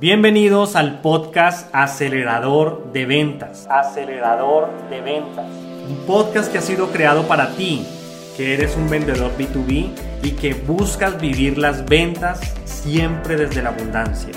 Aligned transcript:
Bienvenidos 0.00 0.74
al 0.74 1.02
podcast 1.02 1.68
Acelerador 1.74 2.92
de 2.94 3.04
Ventas. 3.04 3.66
Acelerador 3.68 4.70
de 4.88 5.02
Ventas. 5.02 5.44
Un 5.86 6.06
podcast 6.06 6.50
que 6.50 6.56
ha 6.56 6.62
sido 6.62 6.88
creado 6.88 7.28
para 7.28 7.50
ti, 7.56 7.86
que 8.34 8.54
eres 8.54 8.74
un 8.74 8.88
vendedor 8.88 9.30
B2B 9.36 9.90
y 10.22 10.30
que 10.30 10.54
buscas 10.54 11.20
vivir 11.20 11.58
las 11.58 11.84
ventas 11.84 12.40
siempre 12.64 13.36
desde 13.36 13.62
la 13.62 13.68
abundancia. 13.68 14.32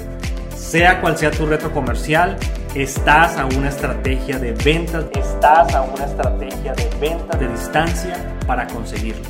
Sea 0.54 1.00
cual 1.00 1.18
sea 1.18 1.32
tu 1.32 1.46
reto 1.46 1.72
comercial, 1.72 2.36
estás 2.76 3.38
a 3.38 3.46
una 3.46 3.70
estrategia 3.70 4.38
de 4.38 4.52
ventas, 4.52 5.06
estás 5.18 5.74
a 5.74 5.84
una 5.84 6.04
estrategia 6.04 6.74
de 6.74 6.90
ventas 7.00 7.40
de 7.40 7.48
distancia 7.48 8.18
para 8.46 8.68
conseguirlo. 8.68 9.24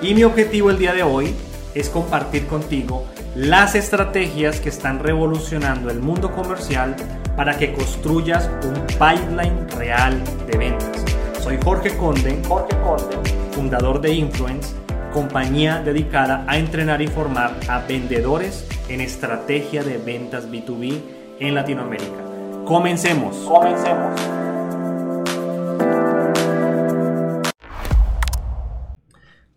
Y 0.00 0.14
mi 0.14 0.22
objetivo 0.22 0.70
el 0.70 0.78
día 0.78 0.92
de 0.92 1.02
hoy 1.02 1.34
es 1.76 1.90
compartir 1.90 2.46
contigo 2.46 3.06
las 3.34 3.74
estrategias 3.74 4.60
que 4.60 4.70
están 4.70 4.98
revolucionando 4.98 5.90
el 5.90 6.00
mundo 6.00 6.32
comercial 6.32 6.96
para 7.36 7.58
que 7.58 7.74
construyas 7.74 8.48
un 8.64 8.86
pipeline 8.86 9.68
real 9.76 10.18
de 10.46 10.56
ventas. 10.56 11.04
Soy 11.42 11.58
Jorge 11.62 11.94
Conde, 11.98 12.40
Jorge 12.48 12.74
Conde, 12.78 13.30
fundador 13.52 14.00
de 14.00 14.14
Influence, 14.14 14.74
compañía 15.12 15.82
dedicada 15.82 16.46
a 16.48 16.56
entrenar 16.56 17.02
y 17.02 17.08
formar 17.08 17.54
a 17.68 17.80
vendedores 17.80 18.66
en 18.88 19.02
estrategia 19.02 19.84
de 19.84 19.98
ventas 19.98 20.50
B2B 20.50 20.98
en 21.40 21.54
Latinoamérica. 21.54 22.24
Comencemos. 22.64 23.36
Comencemos. 23.36 24.18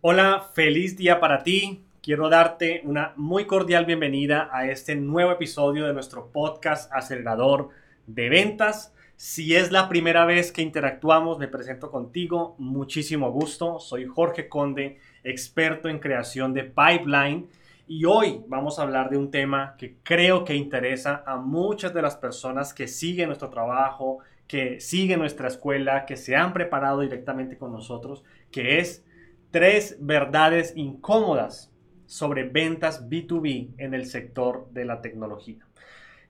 Hola, 0.02 0.50
feliz 0.54 0.98
día 0.98 1.22
para 1.22 1.44
ti 1.44 1.86
quiero 2.10 2.28
darte 2.28 2.82
una 2.86 3.14
muy 3.18 3.46
cordial 3.46 3.86
bienvenida 3.86 4.50
a 4.52 4.66
este 4.66 4.96
nuevo 4.96 5.32
episodio 5.32 5.86
de 5.86 5.94
nuestro 5.94 6.32
podcast 6.32 6.92
acelerador 6.92 7.70
de 8.08 8.30
ventas. 8.30 8.96
Si 9.16 9.56
es 9.56 9.72
la 9.72 9.88
primera 9.88 10.26
vez 10.26 10.52
que 10.52 10.64
interactuamos, 10.64 11.38
me 11.38 11.48
presento 11.48 11.92
contigo. 11.92 12.56
Muchísimo 12.58 13.32
gusto. 13.32 13.78
Soy 13.78 14.08
Jorge 14.08 14.50
Conde, 14.50 14.98
experto 15.24 15.88
en 15.88 16.00
creación 16.00 16.52
de 16.52 16.64
pipeline. 16.64 17.48
Y 17.86 18.06
hoy 18.06 18.42
vamos 18.48 18.80
a 18.80 18.82
hablar 18.82 19.12
de 19.12 19.18
un 19.18 19.30
tema 19.30 19.76
que 19.78 19.98
creo 20.02 20.44
que 20.44 20.56
interesa 20.56 21.22
a 21.28 21.36
muchas 21.36 21.94
de 21.94 22.02
las 22.02 22.16
personas 22.16 22.74
que 22.74 22.88
siguen 22.88 23.28
nuestro 23.28 23.52
trabajo, 23.52 24.18
que 24.48 24.80
siguen 24.80 25.20
nuestra 25.20 25.48
escuela, 25.48 26.08
que 26.08 26.18
se 26.18 26.36
han 26.36 26.54
preparado 26.54 27.02
directamente 27.02 27.60
con 27.60 27.72
nosotros, 27.72 28.24
que 28.50 28.80
es 28.80 29.06
tres 29.52 29.96
verdades 30.00 30.74
incómodas 30.76 31.70
sobre 32.10 32.44
ventas 32.44 33.08
B2B 33.08 33.76
en 33.78 33.94
el 33.94 34.08
sector 34.08 34.68
de 34.72 34.84
la 34.84 35.00
tecnología. 35.00 35.64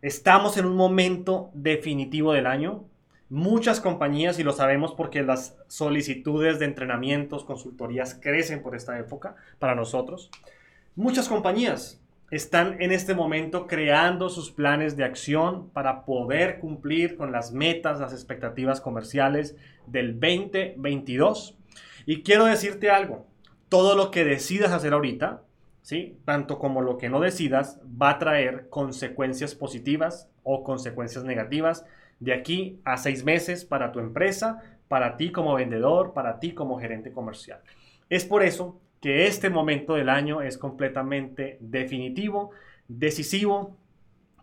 Estamos 0.02 0.58
en 0.58 0.66
un 0.66 0.76
momento 0.76 1.52
definitivo 1.54 2.34
del 2.34 2.48
año. 2.48 2.84
Muchas 3.30 3.80
compañías, 3.80 4.40
y 4.40 4.44
lo 4.44 4.52
sabemos 4.52 4.94
porque 4.94 5.24
las 5.24 5.56
solicitudes 5.68 6.60
de 6.60 6.66
entrenamientos, 6.66 7.46
consultorías 7.46 8.14
crecen 8.14 8.62
por 8.62 8.76
esta 8.76 9.00
época 9.00 9.38
para 9.58 9.74
nosotros. 9.74 10.30
Muchas 10.98 11.30
compañías 11.30 12.02
están 12.30 12.82
en 12.82 12.92
este 12.92 13.16
momento 13.16 13.66
creando 13.66 14.28
sus 14.28 14.52
planes 14.52 14.98
de 14.98 15.06
acción 15.06 15.70
para 15.70 16.04
poder 16.04 16.60
cumplir 16.60 17.16
con 17.16 17.32
las 17.32 17.54
metas, 17.54 18.02
las 18.02 18.12
expectativas 18.12 18.82
comerciales 18.82 19.56
del 19.88 20.20
2022. 20.20 21.58
Y 22.06 22.22
quiero 22.24 22.46
decirte 22.46 22.90
algo, 22.90 23.26
todo 23.70 23.96
lo 23.96 24.12
que 24.12 24.26
decidas 24.26 24.72
hacer 24.72 24.92
ahorita 24.92 25.44
tanto 26.26 26.60
como 26.60 26.82
lo 26.82 26.98
que 26.98 27.10
no 27.10 27.20
decidas 27.20 27.80
va 28.02 28.12
a 28.12 28.20
traer 28.20 28.70
consecuencias 28.70 29.56
positivas 29.56 30.30
o 30.44 30.64
consecuencias 30.64 31.24
negativas 31.24 31.86
de 32.20 32.34
aquí 32.34 32.80
a 32.84 32.98
seis 32.98 33.24
meses 33.24 33.66
para 33.66 33.92
tu 33.92 34.00
empresa, 34.00 34.62
para 34.88 35.18
ti 35.18 35.32
como 35.32 35.56
vendedor, 35.56 36.14
para 36.14 36.40
ti 36.40 36.54
como 36.54 36.80
gerente 36.80 37.12
comercial. 37.12 37.62
Es 38.10 38.26
por 38.26 38.44
eso 38.44 38.80
que 39.02 39.28
este 39.28 39.50
momento 39.50 39.96
del 39.96 40.10
año 40.10 40.42
es 40.42 40.58
completamente 40.58 41.58
definitivo, 41.62 42.52
decisivo. 42.88 43.78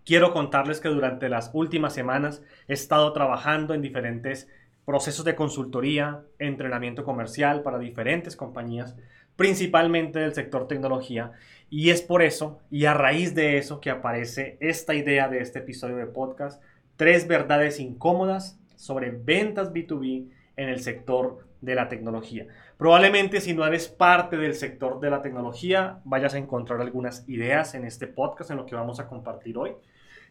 Quiero 0.04 0.32
contarles 0.32 0.81
que 0.81 0.88
durante 0.88 1.28
las 1.28 1.50
últimas 1.53 1.92
semanas 1.92 2.42
he 2.69 2.72
estado 2.72 3.12
trabajando 3.12 3.75
en 3.75 3.82
diferentes 3.82 4.48
procesos 4.84 5.25
de 5.25 5.34
consultoría, 5.34 6.22
entrenamiento 6.38 7.04
comercial 7.04 7.62
para 7.62 7.78
diferentes 7.78 8.37
compañías 8.37 8.97
principalmente 9.36 10.19
del 10.19 10.34
sector 10.34 10.66
tecnología. 10.66 11.32
Y 11.70 11.91
es 11.91 12.02
por 12.02 12.22
eso, 12.22 12.60
y 12.70 12.86
a 12.86 12.94
raíz 12.94 13.34
de 13.34 13.58
eso, 13.58 13.80
que 13.80 13.91
aparece 13.91 14.56
esta 14.60 14.94
idea 14.94 15.28
de 15.28 15.41
este 15.41 15.60
episodio 15.60 15.97
de 15.97 16.06
podcast, 16.06 16.62
tres 16.97 17.26
verdades 17.26 17.80
incómodas 17.80 18.58
sobre 18.76 19.10
ventas 19.10 19.72
B2B 19.72 20.28
en 20.56 20.69
el 20.69 20.80
sector 20.80 21.47
de 21.60 21.74
la 21.74 21.88
tecnología. 21.88 22.47
Probablemente 22.76 23.41
si 23.41 23.54
no 23.54 23.66
eres 23.66 23.88
parte 23.88 24.36
del 24.36 24.54
sector 24.54 25.00
de 25.00 25.10
la 25.10 25.22
tecnología, 25.22 26.00
vayas 26.04 26.34
a 26.34 26.38
encontrar 26.38 26.80
algunas 26.80 27.28
ideas 27.28 27.74
en 27.74 27.84
este 27.84 28.06
podcast, 28.06 28.50
en 28.50 28.58
lo 28.58 28.66
que 28.66 28.74
vamos 28.74 29.00
a 29.00 29.08
compartir 29.08 29.58
hoy. 29.58 29.72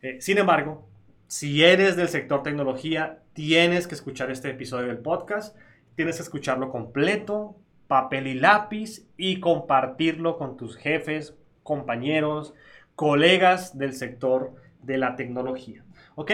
Eh, 0.02 0.18
sin 0.22 0.38
embargo, 0.38 0.88
si 1.28 1.64
eres 1.64 1.96
del 1.96 2.08
sector 2.08 2.44
tecnología, 2.44 3.20
tienes 3.34 3.88
que 3.88 3.96
escuchar 3.96 4.32
este 4.32 4.52
episodio 4.52 4.88
del 4.88 5.00
podcast, 5.00 5.58
tienes 5.96 6.18
que 6.18 6.24
escucharlo 6.24 6.70
completo, 6.70 7.56
papel 7.88 8.28
y 8.28 8.34
lápiz 8.34 9.06
y 9.18 9.40
compartirlo 9.40 10.38
con 10.38 10.58
tus 10.58 10.78
jefes, 10.78 11.36
compañeros, 11.64 12.54
colegas 12.96 13.78
del 13.78 13.94
sector 13.94 14.54
de 14.84 14.98
la 14.98 15.16
tecnología. 15.16 15.84
¿Ok? 16.16 16.32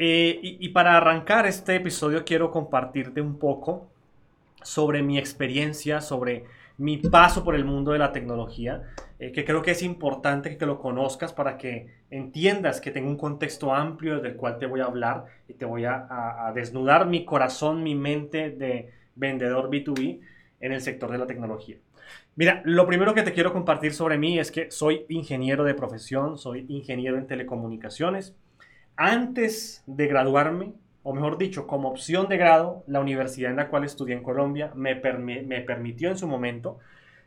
Eh, 0.00 0.38
y, 0.42 0.68
para 0.68 0.96
arrancar 0.96 1.44
este 1.46 1.74
episodio 1.74 2.24
quiero 2.24 2.52
compartirte 2.52 3.20
un 3.20 3.36
poco 3.36 3.88
sobre 4.62 5.02
mi 5.02 5.18
experiencia, 5.18 6.00
sobre 6.00 6.44
mi 6.76 6.98
paso 6.98 7.42
por 7.42 7.56
el 7.56 7.64
mundo 7.64 7.90
de 7.90 7.98
la 7.98 8.12
tecnología, 8.12 8.84
eh, 9.18 9.32
que 9.32 9.44
creo 9.44 9.60
que 9.60 9.72
es 9.72 9.82
importante 9.82 10.56
que 10.56 10.66
lo 10.66 10.78
conozcas 10.78 11.32
para 11.32 11.58
que 11.58 11.88
entiendas 12.10 12.80
que 12.80 12.92
tengo 12.92 13.08
un 13.08 13.16
contexto 13.16 13.74
amplio 13.74 14.20
del 14.20 14.36
cual 14.36 14.58
te 14.58 14.66
voy 14.66 14.80
a 14.80 14.84
hablar 14.84 15.24
y 15.48 15.54
te 15.54 15.64
voy 15.64 15.84
a 15.84 16.52
desnudar 16.54 17.06
mi 17.06 17.24
corazón, 17.24 17.82
mi 17.82 17.96
mente 17.96 18.50
de 18.50 18.92
vendedor 19.16 19.68
B2B 19.68 20.20
en 20.60 20.72
el 20.72 20.80
sector 20.80 21.10
de 21.10 21.18
la 21.18 21.26
tecnología. 21.26 21.76
Mira, 22.36 22.62
lo 22.64 22.86
primero 22.86 23.14
que 23.14 23.22
te 23.22 23.32
quiero 23.32 23.52
compartir 23.52 23.92
sobre 23.92 24.18
mí 24.18 24.38
es 24.38 24.50
que 24.50 24.70
soy 24.70 25.04
ingeniero 25.08 25.64
de 25.64 25.74
profesión, 25.74 26.38
soy 26.38 26.66
ingeniero 26.68 27.18
en 27.18 27.26
telecomunicaciones. 27.26 28.36
Antes 28.96 29.82
de 29.86 30.06
graduarme, 30.06 30.72
o 31.02 31.14
mejor 31.14 31.38
dicho, 31.38 31.66
como 31.66 31.88
opción 31.88 32.28
de 32.28 32.36
grado, 32.36 32.84
la 32.86 33.00
universidad 33.00 33.50
en 33.50 33.56
la 33.56 33.68
cual 33.68 33.84
estudié 33.84 34.14
en 34.14 34.22
Colombia 34.22 34.72
me, 34.74 34.96
permitió 34.96 36.10
en 36.10 36.18
su 36.18 36.26
momento 36.26 36.78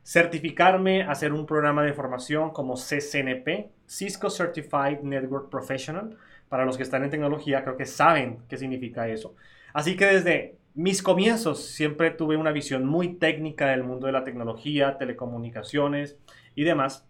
certificarme, 0.04 1.04
hacer 1.04 1.32
un 1.32 1.46
programa 1.46 1.84
de 1.84 1.94
formación 1.94 2.52
como 2.52 2.76
CCNP, 2.76 3.70
Cisco 3.88 4.30
Certified 4.30 5.02
Network 5.02 5.50
Professional. 5.50 6.18
Para 6.50 6.66
los 6.66 6.76
que 6.76 6.84
están 6.84 7.04
en 7.04 7.10
tecnología, 7.10 7.64
creo 7.64 7.78
que 7.78 7.86
saben 7.86 8.40
qué 8.50 8.58
significa 8.58 9.08
eso. 9.08 9.36
Así 9.74 9.96
que 9.96 10.06
desde 10.06 10.58
mis 10.74 11.04
comienzos 11.04 11.66
siempre 11.66 12.12
tuve 12.12 12.38
una 12.38 12.52
visión 12.52 12.86
muy 12.86 13.16
técnica 13.16 13.68
del 13.68 13.84
mundo 13.84 14.08
de 14.08 14.14
la 14.14 14.24
tecnología, 14.24 14.98
telecomunicaciones 14.98 16.18
y 16.56 16.64
demás. 16.64 17.08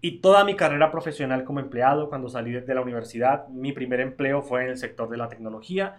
Y 0.00 0.20
toda 0.20 0.44
mi 0.44 0.56
carrera 0.56 0.90
profesional 0.90 1.44
como 1.44 1.60
empleado, 1.60 2.08
cuando 2.08 2.28
salí 2.28 2.52
de 2.52 2.74
la 2.74 2.82
universidad, 2.82 3.48
mi 3.48 3.72
primer 3.72 4.00
empleo 4.00 4.42
fue 4.42 4.62
en 4.62 4.70
el 4.70 4.76
sector 4.76 5.08
de 5.08 5.16
la 5.16 5.28
tecnología. 5.28 5.96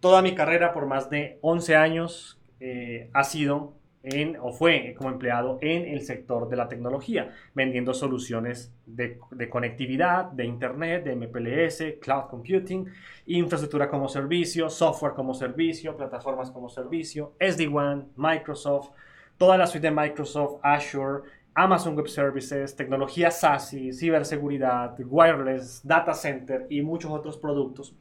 Toda 0.00 0.22
mi 0.22 0.34
carrera 0.34 0.72
por 0.72 0.86
más 0.86 1.08
de 1.10 1.38
11 1.40 1.76
años 1.76 2.40
eh, 2.60 3.10
ha 3.14 3.24
sido 3.24 3.77
en, 4.02 4.36
o 4.40 4.52
fue 4.52 4.94
como 4.96 5.10
empleado 5.10 5.58
en 5.60 5.86
el 5.86 6.02
sector 6.02 6.48
de 6.48 6.56
la 6.56 6.68
tecnología, 6.68 7.34
vendiendo 7.54 7.92
soluciones 7.94 8.72
de, 8.86 9.18
conectividad, 9.50 10.26
de 10.26 10.44
Internet, 10.44 11.04
de 11.04 11.16
MPLS, 11.16 11.98
cloud 12.00 12.28
computing, 12.30 12.86
infraestructura 13.26 13.88
como 13.88 14.08
servicio, 14.08 14.70
software 14.70 15.14
como 15.14 15.34
servicio, 15.34 15.96
plataformas 15.96 16.50
como 16.50 16.68
servicio, 16.68 17.34
SD-WAN, 17.40 18.08
Microsoft, 18.16 18.90
toda 19.36 19.58
la 19.58 19.66
suite 19.66 19.88
de 19.88 19.94
Microsoft, 19.94 20.60
Azure, 20.62 21.22
Amazon 21.54 21.96
Web 21.96 22.08
Services, 22.08 22.76
tecnología 22.76 23.30
SASI, 23.30 23.92
ciberseguridad, 23.92 24.96
wireless, 25.00 25.80
data 25.84 26.14
center 26.14 26.66
y 26.70 26.82
muchos 26.82 27.10
otros 27.10 27.36
productos 27.36 27.96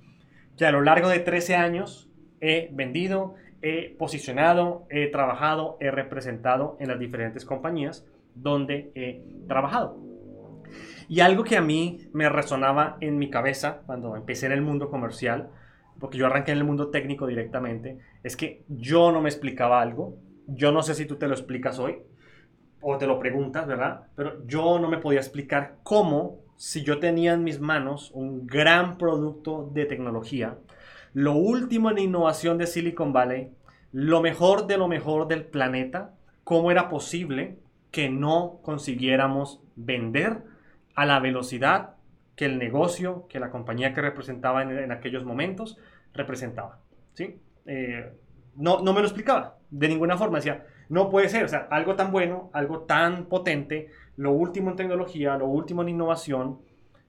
que 0.57 0.65
a 0.65 0.71
lo 0.71 0.81
largo 0.81 1.07
de 1.09 1.19
13 1.19 1.55
años 1.55 2.09
he 2.41 2.69
vendido, 2.73 3.35
he 3.61 3.95
posicionado, 3.97 4.85
he 4.89 5.07
trabajado, 5.07 5.77
he 5.79 5.91
representado 5.91 6.77
en 6.79 6.89
las 6.89 6.99
diferentes 6.99 7.45
compañías 7.45 8.05
donde 8.35 8.91
he 8.95 9.23
trabajado. 9.47 9.97
Y 11.07 11.21
algo 11.21 11.43
que 11.43 11.57
a 11.57 11.61
mí 11.61 11.99
me 12.13 12.29
resonaba 12.29 12.97
en 12.99 13.17
mi 13.17 13.29
cabeza 13.29 13.81
cuando 13.85 14.15
empecé 14.15 14.47
en 14.47 14.51
el 14.51 14.61
mundo 14.61 14.89
comercial, 14.89 15.49
porque 15.99 16.17
yo 16.17 16.25
arranqué 16.25 16.51
en 16.51 16.59
el 16.59 16.63
mundo 16.63 16.89
técnico 16.89 17.25
directamente, 17.27 17.97
es 18.23 18.35
que 18.35 18.63
yo 18.67 19.11
no 19.11 19.21
me 19.21 19.29
explicaba 19.29 19.81
algo. 19.81 20.17
Yo 20.47 20.71
no 20.71 20.81
sé 20.83 20.93
si 20.95 21.05
tú 21.05 21.15
te 21.15 21.27
lo 21.27 21.33
explicas 21.33 21.79
hoy 21.79 21.97
o 22.81 22.97
te 22.97 23.07
lo 23.07 23.19
preguntas, 23.19 23.65
¿verdad? 23.67 24.07
Pero 24.15 24.45
yo 24.45 24.79
no 24.79 24.89
me 24.89 24.97
podía 24.97 25.19
explicar 25.19 25.77
cómo 25.83 26.39
si 26.57 26.83
yo 26.83 26.99
tenía 26.99 27.33
en 27.33 27.43
mis 27.43 27.59
manos 27.59 28.11
un 28.13 28.45
gran 28.45 28.97
producto 28.97 29.69
de 29.73 29.85
tecnología, 29.85 30.57
lo 31.17 31.33
último 31.33 31.89
en 31.89 31.97
innovación 31.97 32.59
de 32.59 32.67
Silicon 32.67 33.11
Valley, 33.11 33.49
lo 33.91 34.21
mejor 34.21 34.67
de 34.67 34.77
lo 34.77 34.87
mejor 34.87 35.27
del 35.27 35.45
planeta, 35.45 36.13
cómo 36.43 36.69
era 36.69 36.89
posible 36.89 37.57
que 37.89 38.07
no 38.07 38.59
consiguiéramos 38.61 39.59
vender 39.75 40.43
a 40.93 41.07
la 41.07 41.19
velocidad 41.19 41.95
que 42.35 42.45
el 42.45 42.59
negocio, 42.59 43.25
que 43.29 43.39
la 43.39 43.49
compañía 43.49 43.95
que 43.95 44.01
representaba 44.01 44.61
en, 44.61 44.91
aquellos 44.91 45.25
momentos 45.25 45.79
representaba. 46.13 46.81
¿sí? 47.15 47.39
Eh, 47.65 48.13
no, 48.55 48.83
no 48.83 48.93
me 48.93 48.99
lo 48.99 49.07
explicaba 49.07 49.57
de 49.71 49.87
ninguna 49.87 50.17
forma. 50.17 50.37
Decía, 50.37 50.67
no 50.87 51.09
puede 51.09 51.29
ser, 51.29 51.45
o 51.45 51.47
sea, 51.47 51.67
algo 51.71 51.95
tan 51.95 52.11
bueno, 52.11 52.51
algo 52.53 52.81
tan 52.81 53.25
potente, 53.25 53.87
lo 54.17 54.33
último 54.33 54.69
en 54.69 54.75
tecnología, 54.75 55.35
lo 55.35 55.47
último 55.47 55.81
en 55.81 55.89
innovación, 55.89 56.59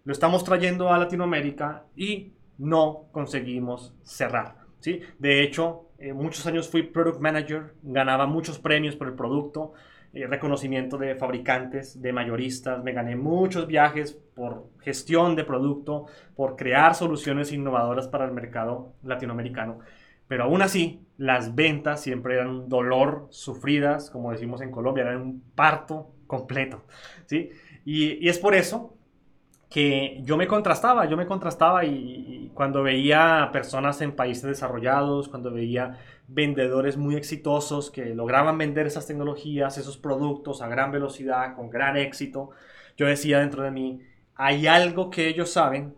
lo 0.04 0.12
estamos 0.14 0.44
trayendo 0.44 0.90
a 0.90 0.96
Latinoamérica 0.96 1.84
y 1.94 2.32
no 2.58 3.06
conseguimos 3.12 3.94
cerrar. 4.02 4.56
¿sí? 4.80 5.00
De 5.18 5.42
hecho, 5.42 5.88
eh, 5.98 6.12
muchos 6.12 6.46
años 6.46 6.68
fui 6.68 6.82
product 6.82 7.20
manager, 7.20 7.74
ganaba 7.82 8.26
muchos 8.26 8.58
premios 8.58 8.96
por 8.96 9.08
el 9.08 9.14
producto, 9.14 9.72
eh, 10.12 10.26
reconocimiento 10.26 10.98
de 10.98 11.14
fabricantes, 11.14 12.00
de 12.00 12.12
mayoristas, 12.12 12.82
me 12.82 12.92
gané 12.92 13.16
muchos 13.16 13.66
viajes 13.66 14.12
por 14.34 14.68
gestión 14.80 15.36
de 15.36 15.44
producto, 15.44 16.06
por 16.34 16.56
crear 16.56 16.94
soluciones 16.94 17.52
innovadoras 17.52 18.08
para 18.08 18.24
el 18.24 18.32
mercado 18.32 18.94
latinoamericano. 19.02 19.78
Pero 20.26 20.44
aún 20.44 20.62
así, 20.62 21.06
las 21.16 21.54
ventas 21.54 22.02
siempre 22.02 22.34
eran 22.34 22.48
un 22.48 22.68
dolor 22.68 23.28
sufridas, 23.30 24.10
como 24.10 24.30
decimos 24.30 24.60
en 24.60 24.70
Colombia, 24.70 25.04
eran 25.04 25.20
un 25.22 25.42
parto 25.54 26.12
completo. 26.26 26.84
¿sí? 27.26 27.50
Y, 27.84 28.24
y 28.24 28.28
es 28.28 28.38
por 28.38 28.54
eso 28.54 28.97
que 29.68 30.20
yo 30.24 30.36
me 30.36 30.46
contrastaba, 30.46 31.06
yo 31.06 31.16
me 31.16 31.26
contrastaba 31.26 31.84
y, 31.84 32.50
cuando 32.54 32.82
veía 32.82 33.50
personas 33.52 34.00
en 34.00 34.16
países 34.16 34.44
desarrollados, 34.44 35.28
cuando 35.28 35.52
veía 35.52 35.98
vendedores 36.26 36.96
muy 36.96 37.14
exitosos 37.14 37.90
que 37.90 38.14
lograban 38.14 38.58
vender 38.58 38.86
esas 38.86 39.06
tecnologías, 39.06 39.78
esos 39.78 39.96
productos 39.96 40.60
a 40.62 40.68
gran 40.68 40.90
velocidad, 40.90 41.54
con 41.54 41.70
gran 41.70 41.96
éxito, 41.96 42.50
yo 42.96 43.06
decía 43.06 43.38
dentro 43.38 43.62
de 43.62 43.70
mí, 43.70 44.00
hay 44.34 44.66
algo 44.66 45.10
que 45.10 45.28
ellos 45.28 45.50
saben 45.52 45.94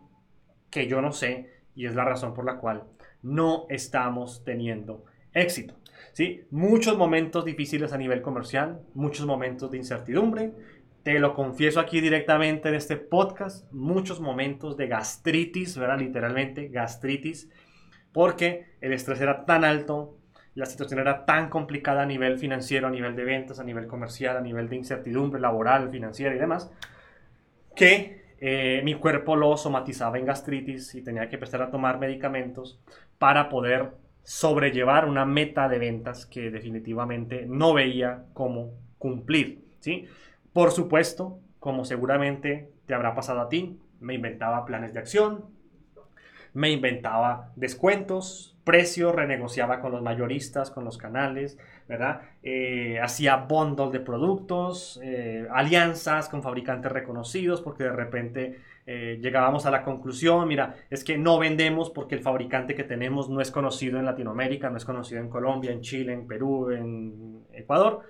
que 0.70 0.86
yo 0.86 1.00
no 1.00 1.12
sé 1.12 1.50
y 1.74 1.86
es 1.86 1.94
la 1.94 2.04
razón 2.04 2.34
por 2.34 2.44
la 2.44 2.58
cual 2.58 2.84
no 3.22 3.66
estamos 3.68 4.44
teniendo 4.44 5.04
éxito. 5.32 5.74
¿sí? 6.12 6.46
Muchos 6.50 6.96
momentos 6.96 7.44
difíciles 7.44 7.92
a 7.92 7.98
nivel 7.98 8.22
comercial, 8.22 8.82
muchos 8.94 9.26
momentos 9.26 9.70
de 9.70 9.78
incertidumbre, 9.78 10.52
te 11.02 11.18
lo 11.18 11.34
confieso 11.34 11.80
aquí 11.80 12.00
directamente 12.00 12.68
en 12.68 12.74
este 12.74 12.96
podcast, 12.96 13.70
muchos 13.72 14.20
momentos 14.20 14.76
de 14.76 14.86
gastritis, 14.86 15.76
¿verdad? 15.78 15.98
Literalmente 15.98 16.68
gastritis, 16.68 17.48
porque 18.12 18.66
el 18.80 18.92
estrés 18.92 19.20
era 19.20 19.46
tan 19.46 19.64
alto, 19.64 20.18
la 20.54 20.66
situación 20.66 21.00
era 21.00 21.24
tan 21.24 21.48
complicada 21.48 22.02
a 22.02 22.06
nivel 22.06 22.38
financiero, 22.38 22.88
a 22.88 22.90
nivel 22.90 23.16
de 23.16 23.24
ventas, 23.24 23.60
a 23.60 23.64
nivel 23.64 23.86
comercial, 23.86 24.36
a 24.36 24.40
nivel 24.40 24.68
de 24.68 24.76
incertidumbre 24.76 25.40
laboral, 25.40 25.90
financiera 25.90 26.34
y 26.34 26.38
demás, 26.38 26.70
que 27.74 28.34
eh, 28.38 28.82
mi 28.84 28.94
cuerpo 28.94 29.36
lo 29.36 29.56
somatizaba 29.56 30.18
en 30.18 30.26
gastritis 30.26 30.94
y 30.94 31.02
tenía 31.02 31.28
que 31.28 31.36
empezar 31.36 31.62
a 31.62 31.70
tomar 31.70 31.98
medicamentos 31.98 32.78
para 33.18 33.48
poder 33.48 33.92
sobrellevar 34.22 35.06
una 35.06 35.24
meta 35.24 35.68
de 35.68 35.78
ventas 35.78 36.26
que 36.26 36.50
definitivamente 36.50 37.46
no 37.46 37.72
veía 37.72 38.24
cómo 38.34 38.72
cumplir, 38.98 39.64
¿sí? 39.80 40.06
Por 40.52 40.72
supuesto, 40.72 41.38
como 41.60 41.84
seguramente 41.84 42.72
te 42.86 42.94
habrá 42.94 43.14
pasado 43.14 43.40
a 43.40 43.48
ti, 43.48 43.78
me 44.00 44.14
inventaba 44.14 44.64
planes 44.64 44.92
de 44.92 44.98
acción, 44.98 45.44
me 46.52 46.70
inventaba 46.70 47.52
descuentos, 47.54 48.56
precios, 48.64 49.14
renegociaba 49.14 49.80
con 49.80 49.92
los 49.92 50.02
mayoristas, 50.02 50.70
con 50.70 50.84
los 50.84 50.98
canales, 50.98 51.58
¿verdad? 51.88 52.22
Eh, 52.42 52.98
hacía 53.00 53.36
bundles 53.36 53.92
de 53.92 54.00
productos, 54.00 55.00
eh, 55.02 55.46
alianzas 55.52 56.28
con 56.28 56.42
fabricantes 56.42 56.90
reconocidos, 56.90 57.60
porque 57.60 57.84
de 57.84 57.92
repente 57.92 58.58
eh, 58.86 59.18
llegábamos 59.22 59.66
a 59.66 59.70
la 59.70 59.84
conclusión, 59.84 60.48
mira, 60.48 60.74
es 60.90 61.04
que 61.04 61.16
no 61.18 61.38
vendemos 61.38 61.90
porque 61.90 62.16
el 62.16 62.22
fabricante 62.22 62.74
que 62.74 62.84
tenemos 62.84 63.28
no 63.28 63.40
es 63.40 63.50
conocido 63.50 63.98
en 63.98 64.06
Latinoamérica, 64.06 64.70
no 64.70 64.76
es 64.76 64.84
conocido 64.84 65.20
en 65.20 65.28
Colombia, 65.28 65.70
en 65.70 65.80
Chile, 65.80 66.12
en 66.12 66.26
Perú, 66.26 66.70
en 66.70 67.44
Ecuador 67.52 68.02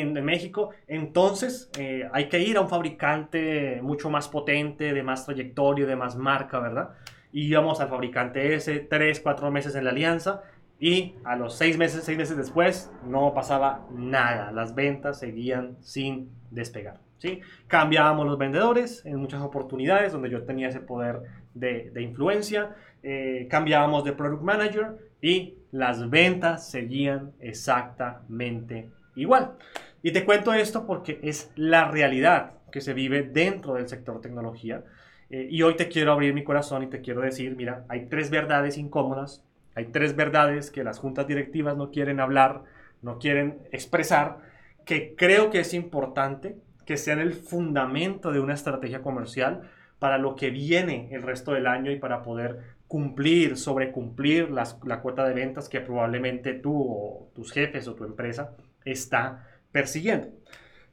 en, 0.00 0.24
México, 0.24 0.70
entonces 0.86 1.70
eh, 1.78 2.08
hay 2.12 2.28
que 2.28 2.40
ir 2.40 2.56
a 2.56 2.60
un 2.60 2.68
fabricante 2.68 3.80
mucho 3.82 4.10
más 4.10 4.28
potente, 4.28 4.92
de 4.92 5.02
más 5.02 5.26
trayectoria, 5.26 5.86
de 5.86 5.96
más 5.96 6.16
marca, 6.16 6.58
¿verdad? 6.58 6.90
Y 7.32 7.46
íbamos 7.46 7.80
al 7.80 7.88
fabricante 7.88 8.54
ese, 8.54 8.80
tres, 8.80 9.20
cuatro 9.20 9.50
meses 9.50 9.74
en 9.74 9.84
la 9.84 9.90
alianza, 9.90 10.42
y 10.82 11.14
a 11.22 11.36
los 11.36 11.54
seis 11.56 11.78
meses, 11.78 12.02
seis 12.02 12.18
meses 12.18 12.36
después, 12.36 12.90
no 13.06 13.32
pasaba 13.34 13.86
nada. 13.92 14.50
Las 14.50 14.74
ventas 14.74 15.20
seguían 15.20 15.76
sin 15.80 16.30
despegar. 16.50 16.98
¿sí? 17.18 17.40
Cambiábamos 17.68 18.26
los 18.26 18.36
vendedores 18.36 19.06
en 19.06 19.14
muchas 19.14 19.42
oportunidades 19.42 20.12
donde 20.12 20.28
yo 20.28 20.42
tenía 20.42 20.66
ese 20.66 20.80
poder 20.80 21.22
de, 21.54 21.92
influencia. 22.02 22.74
Eh, 23.04 23.46
cambiábamos 23.48 24.02
de 24.02 24.12
product 24.12 24.42
manager 24.42 24.96
y 25.20 25.54
las 25.70 26.10
ventas 26.10 26.68
seguían 26.68 27.30
exactamente 27.38 28.90
igual. 29.14 29.56
Y 30.02 30.12
te 30.12 30.24
cuento 30.24 30.52
esto 30.52 30.86
porque 30.86 31.20
es 31.22 31.50
la 31.54 31.90
realidad 31.90 32.54
que 32.72 32.80
se 32.80 32.94
vive 32.94 33.22
dentro 33.22 33.74
del 33.74 33.88
sector 33.88 34.20
tecnología. 34.20 34.82
Eh, 35.30 35.46
y 35.50 35.62
hoy 35.62 35.76
te 35.76 35.88
quiero 35.88 36.12
abrir 36.12 36.34
mi 36.34 36.42
corazón 36.42 36.82
y 36.82 36.88
te 36.88 37.00
quiero 37.00 37.20
decir, 37.20 37.54
mira, 37.56 37.84
hay 37.88 38.06
tres 38.06 38.30
verdades 38.30 38.76
incómodas, 38.76 39.44
hay 39.74 39.86
tres 39.86 40.16
verdades 40.16 40.70
que 40.70 40.82
las 40.82 40.98
juntas 40.98 41.26
directivas 41.26 41.76
no 41.76 41.90
quieren 41.90 42.18
hablar, 42.18 42.64
no 43.00 43.18
quieren 43.18 43.60
expresar, 43.70 44.38
que 44.84 45.14
creo 45.16 45.50
que 45.50 45.60
es 45.60 45.72
importante 45.72 46.56
que 46.84 46.96
sean 46.96 47.20
el 47.20 47.34
fundamento 47.34 48.32
de 48.32 48.40
una 48.40 48.54
estrategia 48.54 49.02
comercial 49.02 49.70
para 50.00 50.18
lo 50.18 50.34
que 50.34 50.50
viene 50.50 51.08
el 51.12 51.22
resto 51.22 51.52
del 51.52 51.68
año 51.68 51.92
y 51.92 51.96
para 51.96 52.22
poder 52.22 52.74
cumplir, 52.88 53.56
sobrecumplir 53.56 54.50
las, 54.50 54.78
la 54.84 55.00
cuota 55.00 55.26
de 55.26 55.32
ventas 55.32 55.68
que 55.68 55.80
probablemente 55.80 56.54
tú 56.54 56.74
o 56.76 57.30
tus 57.34 57.52
jefes 57.52 57.86
o 57.86 57.94
tu 57.94 58.04
empresa 58.04 58.56
está 58.84 59.48
persiguiendo. 59.72 60.28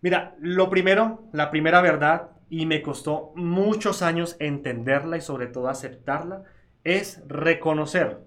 Mira, 0.01 0.35
lo 0.39 0.69
primero, 0.69 1.27
la 1.33 1.51
primera 1.51 1.81
verdad, 1.81 2.29
y 2.49 2.65
me 2.65 2.81
costó 2.81 3.33
muchos 3.35 4.01
años 4.01 4.35
entenderla 4.39 5.17
y 5.17 5.21
sobre 5.21 5.47
todo 5.47 5.67
aceptarla, 5.67 6.43
es 6.83 7.21
reconocer 7.27 8.19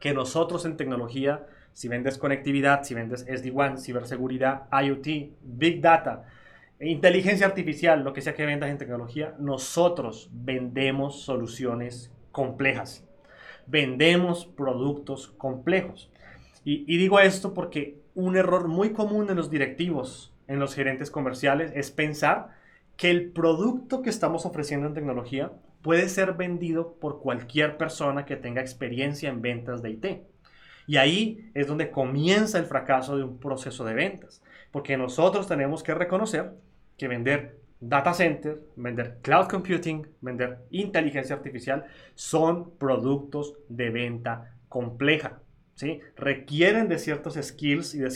que 0.00 0.14
nosotros 0.14 0.64
en 0.64 0.76
tecnología, 0.76 1.46
si 1.72 1.88
vendes 1.88 2.18
conectividad, 2.18 2.82
si 2.82 2.94
vendes 2.94 3.26
SD-WAN, 3.26 3.78
ciberseguridad, 3.78 4.66
IoT, 4.72 5.36
Big 5.42 5.80
Data, 5.80 6.24
inteligencia 6.80 7.46
artificial, 7.46 8.02
lo 8.02 8.12
que 8.12 8.22
sea 8.22 8.34
que 8.34 8.46
vendas 8.46 8.70
en 8.70 8.78
tecnología, 8.78 9.34
nosotros 9.38 10.30
vendemos 10.32 11.22
soluciones 11.22 12.12
complejas. 12.32 13.04
Vendemos 13.66 14.46
productos 14.46 15.28
complejos. 15.28 16.10
Y, 16.64 16.84
y 16.92 16.96
digo 16.98 17.20
esto 17.20 17.52
porque 17.52 17.98
un 18.18 18.36
error 18.36 18.66
muy 18.66 18.90
común 18.90 19.30
en 19.30 19.36
los 19.36 19.48
directivos, 19.48 20.34
en 20.48 20.58
los 20.58 20.74
gerentes 20.74 21.08
comerciales, 21.08 21.70
es 21.76 21.92
pensar 21.92 22.48
que 22.96 23.10
el 23.12 23.30
producto 23.30 24.02
que 24.02 24.10
estamos 24.10 24.44
ofreciendo 24.44 24.88
en 24.88 24.94
tecnología 24.94 25.52
puede 25.82 26.08
ser 26.08 26.32
vendido 26.32 26.94
por 26.94 27.20
cualquier 27.20 27.76
persona 27.76 28.24
que 28.24 28.34
tenga 28.34 28.60
experiencia 28.60 29.28
en 29.28 29.40
ventas 29.40 29.82
de 29.82 29.90
IT. 29.90 30.06
Y 30.88 30.96
ahí 30.96 31.48
es 31.54 31.68
donde 31.68 31.92
comienza 31.92 32.58
el 32.58 32.64
fracaso 32.64 33.16
de 33.16 33.22
un 33.22 33.38
proceso 33.38 33.84
de 33.84 33.94
ventas, 33.94 34.42
porque 34.72 34.96
nosotros 34.96 35.46
tenemos 35.46 35.84
que 35.84 35.94
reconocer 35.94 36.54
que 36.96 37.06
vender 37.06 37.60
data 37.78 38.12
center, 38.14 38.58
vender 38.74 39.18
cloud 39.22 39.46
computing, 39.46 40.04
vender 40.22 40.58
inteligencia 40.70 41.36
artificial 41.36 41.84
son 42.16 42.72
productos 42.78 43.54
de 43.68 43.90
venta 43.90 44.56
compleja. 44.68 45.38
Requieren 46.16 46.88
de 46.88 46.98
ciertos 46.98 47.34
skills 47.40 47.94
y 47.94 47.98
de 47.98 48.10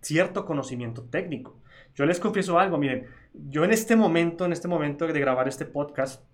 cierto 0.00 0.44
conocimiento 0.44 1.02
técnico. 1.02 1.60
Yo 1.94 2.06
les 2.06 2.20
confieso 2.20 2.58
algo, 2.58 2.78
miren, 2.78 3.06
yo 3.34 3.64
en 3.64 3.70
este 3.70 3.96
momento, 3.96 4.46
en 4.46 4.52
este 4.52 4.68
momento 4.68 5.06
de 5.06 5.20
grabar 5.20 5.46
este 5.46 5.66
podcast, 5.66 6.24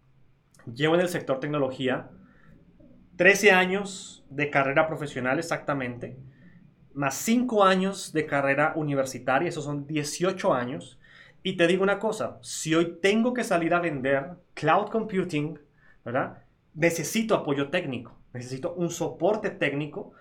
llevo 0.73 0.95
en 0.95 1.01
el 1.01 1.09
sector 1.09 1.41
tecnología 1.41 2.11
13 3.17 3.51
años 3.51 4.25
de 4.31 4.51
carrera 4.51 4.87
profesional 4.87 5.39
exactamente, 5.39 6.17
más 6.95 7.17
5 7.17 7.65
años 7.65 8.13
de 8.13 8.27
carrera 8.27 8.73
universitaria, 8.77 9.49
esos 9.49 9.65
son 9.65 9.87
18 9.87 10.55
años. 10.55 11.01
Y 11.43 11.57
te 11.57 11.67
digo 11.67 11.83
una 11.83 11.99
cosa, 11.99 12.39
si 12.43 12.75
hoy 12.75 12.99
tengo 13.01 13.35
que 13.35 13.45
salir 13.45 13.75
a 13.75 13.81
vender 13.81 14.31
cloud 14.55 14.89
computing, 14.91 15.59
¿verdad? 16.05 16.45
Necesito 16.75 17.35
apoyo 17.35 17.71
técnico, 17.71 18.17
necesito 18.33 18.75
un 18.75 18.91
soporte 18.91 19.51
técnico 19.51 20.13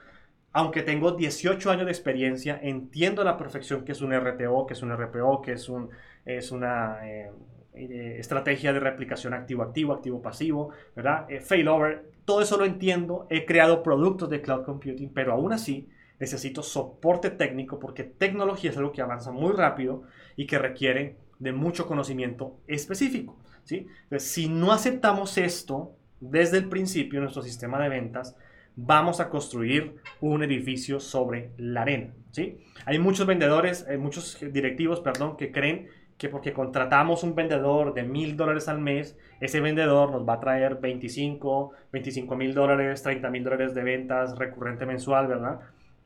aunque 0.54 0.82
tengo 0.82 1.12
18 1.12 1.70
años 1.70 1.86
de 1.86 1.92
experiencia, 1.92 2.60
entiendo 2.62 3.22
a 3.22 3.26
la 3.26 3.38
perfección 3.38 3.86
que 3.86 3.92
es 3.92 4.02
un 4.02 4.14
RTO, 4.14 4.66
que 4.66 4.74
es 4.74 4.82
un 4.82 4.92
RPO, 4.92 5.42
que 5.42 5.54
es, 5.54 5.70
un, 5.70 5.90
es 6.26 6.52
una, 6.52 7.08
eh, 7.08 7.32
eh, 7.80 8.16
estrategia 8.18 8.74
de 8.74 8.80
replicación 8.80 9.36
activo-activo, 9.36 9.94
activo-pasivo, 9.94 10.72
¿verdad? 10.96 11.30
Eh, 11.30 11.42
failover, 11.42 12.10
todo 12.26 12.42
eso 12.42 12.58
lo 12.58 12.66
entiendo, 12.66 13.28
he 13.30 13.46
creado 13.46 13.84
productos 13.84 14.32
de 14.32 14.42
cloud 14.42 14.66
computing, 14.66 15.14
pero 15.14 15.34
aún 15.34 15.54
así 15.54 15.88
necesito 16.20 16.64
soporte 16.64 17.30
técnico 17.30 17.78
porque 17.78 18.04
tecnología 18.04 18.72
es 18.72 18.78
algo 18.78 18.92
que 18.92 19.04
avanza 19.04 19.32
muy 19.32 19.54
rápido 19.54 20.04
y 20.36 20.48
que 20.48 20.58
requiere 20.58 21.18
de 21.38 21.54
mucho 21.54 21.86
conocimiento 21.86 22.58
específico. 22.66 23.38
¿sí? 23.64 23.86
si 24.18 24.48
no 24.48 24.72
aceptamos 24.72 25.38
esto 25.38 25.92
desde 26.20 26.58
el 26.58 26.70
principio 26.70 27.20
nuestro 27.20 27.44
sistema 27.44 27.80
de 27.80 27.90
ventas, 27.90 28.36
vamos 28.78 29.20
a 29.20 29.30
construir 29.30 29.96
un 30.22 30.44
edificio 30.44 31.00
sobre 31.00 31.52
la 31.58 31.82
arena. 31.82 32.14
¿sí? 32.32 32.60
Hay 32.86 33.00
muchos 33.00 33.26
vendedores, 33.26 33.86
hay 33.90 33.98
muchos 33.98 34.38
directivos, 34.40 35.02
perdón, 35.02 35.36
que 35.36 35.52
creen 35.52 35.90
que 36.18 36.30
porque 36.30 36.54
contratamos 36.54 37.24
un 37.24 37.36
vendedor 37.36 37.94
de 37.94 38.04
mil 38.04 38.38
dólares 38.38 38.68
al 38.68 38.80
mes, 38.80 39.18
ese 39.40 39.60
vendedor 39.60 40.12
nos 40.12 40.28
va 40.28 40.34
a 40.34 40.40
traer 40.40 40.76
25, 40.76 41.72
25 41.92 42.36
mil 42.36 42.54
dólares, 42.54 43.04
30 43.04 43.30
mil 43.30 43.44
dólares 43.44 43.76
de 43.76 43.84
ventas 43.84 44.38
recurrente 44.38 44.86
mensual, 44.86 45.28
¿verdad? 45.28 45.60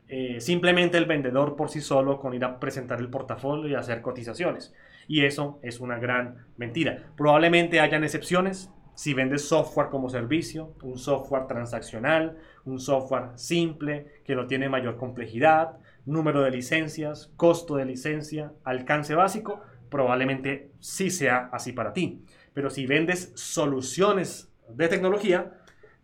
Eh, 0.08 0.40
simplemente 0.40 0.98
el 0.98 1.06
vendedor 1.06 1.56
por 1.56 1.70
sí 1.70 1.80
solo 1.80 2.20
con 2.20 2.34
ir 2.34 2.44
a 2.44 2.60
presentar 2.60 3.00
el 3.00 3.08
portafolio 3.08 3.68
y 3.68 3.74
hacer 3.74 4.02
cotizaciones. 4.02 4.74
Y 5.08 5.24
eso 5.24 5.58
es 5.62 5.80
una 5.80 5.98
gran 5.98 6.46
mentira. 6.58 7.04
Probablemente 7.16 7.80
hayan 7.80 8.04
excepciones. 8.04 8.70
Si 8.94 9.14
vendes 9.14 9.48
software 9.48 9.88
como 9.88 10.10
servicio, 10.10 10.74
un 10.82 10.98
software 10.98 11.46
transaccional, 11.46 12.38
un 12.64 12.78
software 12.78 13.30
simple 13.36 14.06
que 14.24 14.34
no 14.34 14.46
tiene 14.46 14.68
mayor 14.68 14.96
complejidad, 14.96 15.78
número 16.04 16.42
de 16.42 16.50
licencias, 16.50 17.32
costo 17.36 17.76
de 17.76 17.86
licencia, 17.86 18.52
alcance 18.64 19.14
básico, 19.14 19.60
probablemente 19.88 20.70
sí 20.80 21.10
sea 21.10 21.48
así 21.52 21.72
para 21.72 21.92
ti. 21.92 22.24
Pero 22.52 22.70
si 22.70 22.86
vendes 22.86 23.32
soluciones 23.34 24.52
de 24.68 24.88
tecnología, 24.88 25.52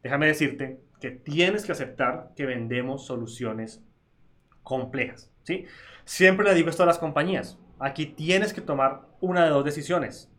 déjame 0.02 0.26
decirte 0.26 0.80
que 1.00 1.10
tienes 1.10 1.64
que 1.64 1.72
aceptar 1.72 2.32
que 2.36 2.46
vendemos 2.46 3.06
soluciones 3.06 3.82
complejas. 4.62 5.30
¿sí? 5.42 5.66
Siempre 6.04 6.46
le 6.46 6.54
digo 6.54 6.70
esto 6.70 6.82
a 6.82 6.86
las 6.86 6.98
compañías. 6.98 7.58
Aquí 7.78 8.06
tienes 8.06 8.52
que 8.52 8.60
tomar 8.60 9.02
una 9.20 9.44
de 9.44 9.50
dos 9.50 9.64
decisiones. 9.64 10.30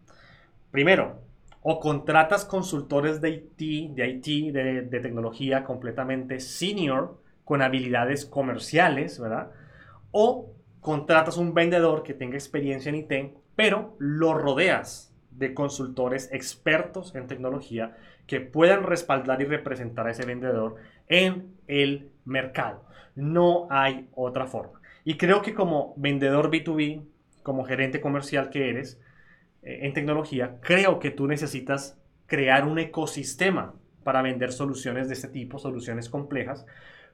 Primero, 0.72 1.22
o 1.62 1.80
contratas 1.80 2.46
consultores 2.46 3.22
de 3.22 3.30
IT, 3.30 3.96
de, 3.96 4.08
IT, 4.08 4.54
de, 4.54 5.00
tecnología 5.02 5.64
completamente 5.64 6.40
senior, 6.40 7.18
con 7.44 7.62
habilidades 7.62 8.26
comerciales, 8.26 9.20
¿verdad? 9.20 9.52
O 10.12 10.54
contratas 10.80 11.38
un 11.38 11.54
vendedor 11.54 12.04
que 12.04 12.14
tenga 12.14 12.36
experiencia 12.36 12.90
en 12.90 12.96
IT, 12.96 13.34
pero 13.56 13.96
lo 13.98 14.34
rodeas 14.34 15.14
de 15.32 15.54
consultores 15.54 16.30
expertos 16.32 17.16
en 17.16 17.28
tecnología 17.28 17.98
que 18.28 18.40
puedan 18.40 18.84
respaldar 18.84 19.42
y 19.42 19.46
representar 19.46 20.08
a 20.08 20.12
ese 20.12 20.26
vendedor 20.26 20.76
en 21.08 21.56
el 21.68 22.12
mercado. 22.26 22.86
No 23.16 23.68
hay 23.70 24.08
otra 24.14 24.46
forma. 24.46 24.80
Y 25.04 25.18
creo 25.18 25.42
que 25.42 25.56
como 25.56 25.94
vendedor 25.98 26.52
B2B, 26.52 27.04
como 27.42 27.66
gerente 27.66 28.00
comercial 28.00 28.50
que 28.50 28.70
eres 28.70 29.02
en 29.62 29.94
tecnología, 29.94 30.58
creo 30.62 31.00
que 31.00 31.12
tú 31.12 31.28
necesitas 31.28 32.00
crear 32.28 32.66
un 32.66 32.80
ecosistema 32.80 33.74
para 34.04 34.22
vender 34.22 34.52
soluciones 34.54 35.08
de 35.08 35.16
este 35.16 35.28
tipo, 35.28 35.60
soluciones 35.60 36.10
complejas, 36.10 36.66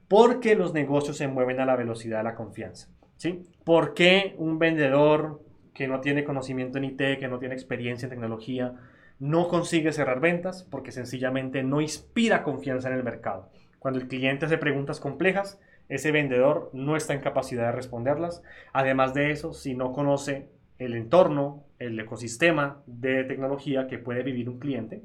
porque 0.08 0.56
los 0.56 0.74
negocios 0.74 1.18
se 1.18 1.28
mueven 1.28 1.60
a 1.60 1.66
la 1.66 1.75
velocidad 1.75 2.20
de 2.20 2.25
la 2.25 2.36
confianza. 2.36 2.90
¿sí? 3.18 3.44
¿Por 3.64 3.94
qué 3.94 4.36
un 4.38 4.60
vendedor 4.60 5.42
que 5.74 5.88
no 5.88 6.00
tiene 6.00 6.24
conocimiento 6.24 6.78
en 6.78 6.86
IT, 6.86 7.20
que 7.20 7.28
no 7.28 7.40
tiene 7.40 7.56
experiencia 7.56 8.06
en 8.06 8.12
tecnología, 8.12 8.75
no 9.20 9.48
consigue 9.48 9.92
cerrar 9.92 10.20
ventas? 10.20 10.64
Porque 10.64 10.92
sencillamente 10.92 11.64
no 11.64 11.82
inspira 11.82 12.44
confianza 12.44 12.90
en 12.90 12.96
el 12.96 13.04
mercado. 13.04 13.50
Cuando 13.80 14.00
el 14.00 14.08
cliente 14.08 14.46
hace 14.46 14.58
preguntas 14.58 15.00
complejas, 15.00 15.60
ese 15.90 16.12
vendedor 16.12 16.70
no 16.74 16.96
está 16.96 17.14
en 17.14 17.22
capacidad 17.22 17.66
de 17.66 17.72
responderlas. 17.72 18.42
Además 18.74 19.14
de 19.14 19.32
eso, 19.32 19.54
si 19.54 19.75
no 19.75 19.92
conoce 19.92 20.50
el 20.80 20.96
entorno, 20.96 21.65
el 21.79 22.00
ecosistema 22.00 22.82
de 22.86 23.24
tecnología 23.24 23.88
que 23.88 23.98
puede 23.98 24.24
vivir 24.24 24.50
un 24.50 24.60
cliente, 24.60 25.03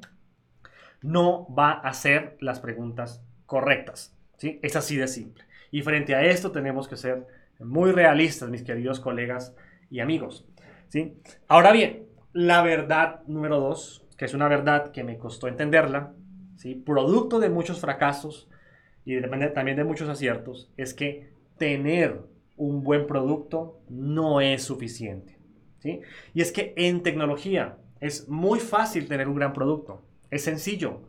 no 1.01 1.47
va 1.53 1.71
a 1.71 1.89
hacer 1.89 2.37
las 2.39 2.59
preguntas 2.59 3.23
correctas. 3.45 4.15
¿sí? 4.37 4.59
Es 4.61 4.75
así 4.75 4.95
de 4.95 5.07
simple. 5.07 5.43
Y 5.71 5.81
frente 5.81 6.15
a 6.15 6.23
esto 6.23 6.51
tenemos 6.51 6.87
que 6.87 6.97
ser 6.97 7.25
muy 7.59 7.91
realistas, 7.91 8.49
mis 8.49 8.63
queridos 8.63 8.99
colegas 8.99 9.55
y 9.89 9.99
amigos. 9.99 10.45
¿sí? 10.87 11.17
Ahora 11.47 11.71
bien, 11.71 12.05
la 12.33 12.61
verdad 12.61 13.21
número 13.27 13.59
dos, 13.59 14.05
que 14.17 14.25
es 14.25 14.33
una 14.33 14.47
verdad 14.47 14.91
que 14.91 15.03
me 15.03 15.17
costó 15.17 15.47
entenderla, 15.47 16.13
¿sí? 16.55 16.75
producto 16.75 17.39
de 17.39 17.49
muchos 17.49 17.79
fracasos, 17.79 18.49
y 19.03 19.15
depende 19.15 19.47
también 19.49 19.77
de 19.77 19.83
muchos 19.83 20.09
aciertos, 20.09 20.71
es 20.77 20.93
que 20.93 21.33
tener 21.57 22.21
un 22.55 22.83
buen 22.83 23.07
producto 23.07 23.79
no 23.89 24.41
es 24.41 24.63
suficiente. 24.63 25.40
Y 25.83 26.41
es 26.41 26.51
que 26.51 26.73
en 26.77 27.03
tecnología 27.03 27.77
es 27.99 28.27
muy 28.29 28.59
fácil 28.59 29.07
tener 29.07 29.27
un 29.27 29.35
gran 29.35 29.53
producto. 29.53 30.01
Es 30.29 30.43
sencillo. 30.43 31.01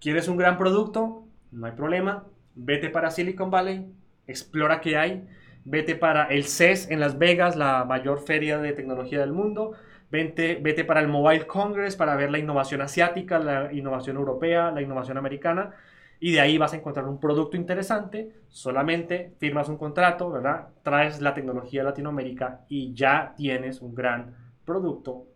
¿Quieres 0.00 0.28
un 0.28 0.36
gran 0.36 0.58
producto? 0.58 1.24
No 1.50 1.66
hay 1.66 1.72
problema. 1.72 2.24
Vete 2.54 2.90
para 2.90 3.10
Silicon 3.10 3.50
Valley, 3.50 3.86
explora 4.26 4.80
qué 4.80 4.96
hay. 4.96 5.26
Vete 5.64 5.94
para 5.94 6.24
el 6.24 6.44
CES 6.44 6.90
en 6.90 7.00
Las 7.00 7.18
Vegas, 7.18 7.56
la 7.56 7.84
mayor 7.84 8.20
feria 8.20 8.58
de 8.58 8.72
tecnología 8.72 9.20
del 9.20 9.32
mundo. 9.32 9.72
Vete, 10.10 10.58
vete 10.60 10.84
para 10.84 11.00
el 11.00 11.08
Mobile 11.08 11.46
Congress 11.46 11.96
para 11.96 12.16
ver 12.16 12.30
la 12.30 12.38
innovación 12.38 12.80
asiática, 12.80 13.38
la 13.38 13.72
innovación 13.72 14.16
europea, 14.16 14.70
la 14.70 14.80
innovación 14.80 15.18
americana 15.18 15.74
y 16.20 16.32
de 16.32 16.40
ahí 16.40 16.58
vas 16.58 16.72
a 16.72 16.76
encontrar 16.76 17.06
un 17.06 17.20
producto 17.20 17.56
interesante, 17.56 18.32
solamente 18.48 19.34
firmas 19.38 19.68
un 19.68 19.76
contrato, 19.76 20.30
¿verdad? 20.30 20.68
Traes 20.82 21.20
la 21.20 21.34
tecnología 21.34 21.80
de 21.80 21.90
Latinoamérica 21.90 22.64
y 22.68 22.92
ya 22.94 23.34
tienes 23.36 23.80
un 23.80 23.94
gran 23.94 24.34
producto 24.64 25.26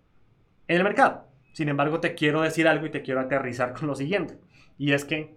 en 0.66 0.78
el 0.78 0.84
mercado. 0.84 1.26
Sin 1.52 1.68
embargo, 1.68 2.00
te 2.00 2.14
quiero 2.14 2.42
decir 2.42 2.66
algo 2.66 2.86
y 2.86 2.90
te 2.90 3.02
quiero 3.02 3.20
aterrizar 3.20 3.74
con 3.74 3.86
lo 3.88 3.94
siguiente, 3.94 4.38
y 4.78 4.92
es 4.92 5.04
que 5.04 5.36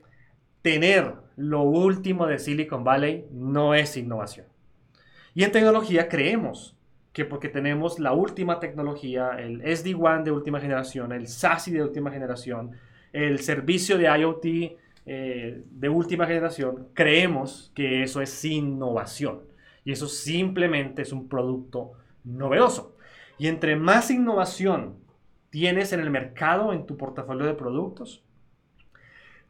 tener 0.62 1.14
lo 1.36 1.62
último 1.62 2.26
de 2.26 2.40
Silicon 2.40 2.84
Valley 2.84 3.28
no 3.32 3.76
es 3.76 3.98
innovación. 3.98 4.48
Y 5.34 5.44
en 5.44 5.52
tecnología 5.52 6.08
creemos 6.08 6.76
que 7.12 7.26
porque 7.26 7.50
tenemos 7.50 8.00
la 8.00 8.14
última 8.14 8.60
tecnología, 8.60 9.32
el 9.38 9.62
SD-WAN 9.62 10.24
de 10.24 10.32
última 10.32 10.60
generación, 10.60 11.12
el 11.12 11.28
SASI 11.28 11.72
de 11.72 11.84
última 11.84 12.12
generación, 12.12 12.72
el 13.14 13.40
servicio 13.40 13.98
de 13.98 14.06
IoT 14.06 14.46
eh, 15.06 15.64
de 15.70 15.90
última 15.90 16.26
generación, 16.26 16.88
creemos 16.94 17.72
que 17.76 18.04
eso 18.04 18.22
es 18.22 18.46
innovación. 18.46 19.42
Y 19.84 19.92
eso 19.92 20.08
simplemente 20.08 21.04
es 21.04 21.12
un 21.12 21.30
producto 21.30 21.94
novedoso. 22.24 22.96
Y 23.38 23.48
entre 23.48 23.76
más 23.76 24.10
innovación 24.10 24.96
tienes 25.52 25.94
en 25.94 26.00
el 26.00 26.10
mercado, 26.10 26.74
en 26.74 26.86
tu 26.86 26.98
portafolio 26.98 27.46
de 27.46 27.54
productos, 27.54 28.24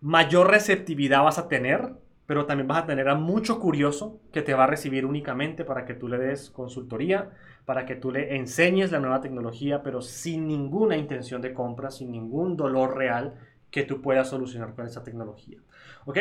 mayor 0.01 0.49
receptividad 0.49 1.23
vas 1.23 1.37
a 1.37 1.47
tener, 1.47 1.93
pero 2.25 2.45
también 2.45 2.67
vas 2.67 2.83
a 2.83 2.85
tener 2.85 3.07
a 3.07 3.15
mucho 3.15 3.59
curioso 3.59 4.19
que 4.33 4.41
te 4.41 4.53
va 4.53 4.65
a 4.65 4.67
recibir 4.67 5.05
únicamente 5.05 5.63
para 5.63 5.85
que 5.85 5.93
tú 5.93 6.07
le 6.07 6.17
des 6.17 6.49
consultoría, 6.49 7.31
para 7.65 7.85
que 7.85 7.95
tú 7.95 8.11
le 8.11 8.35
enseñes 8.35 8.91
la 8.91 8.99
nueva 8.99 9.21
tecnología, 9.21 9.83
pero 9.83 10.01
sin 10.01 10.47
ninguna 10.47 10.97
intención 10.97 11.41
de 11.41 11.53
compra, 11.53 11.91
sin 11.91 12.11
ningún 12.11 12.57
dolor 12.57 12.97
real 12.97 13.35
que 13.75 13.83
tú 13.83 14.01
puedas 14.01 14.29
solucionar 14.29 14.73
con 14.73 14.85
esa 14.85 15.03
tecnología. 15.03 15.59
¿Ok? 16.05 16.17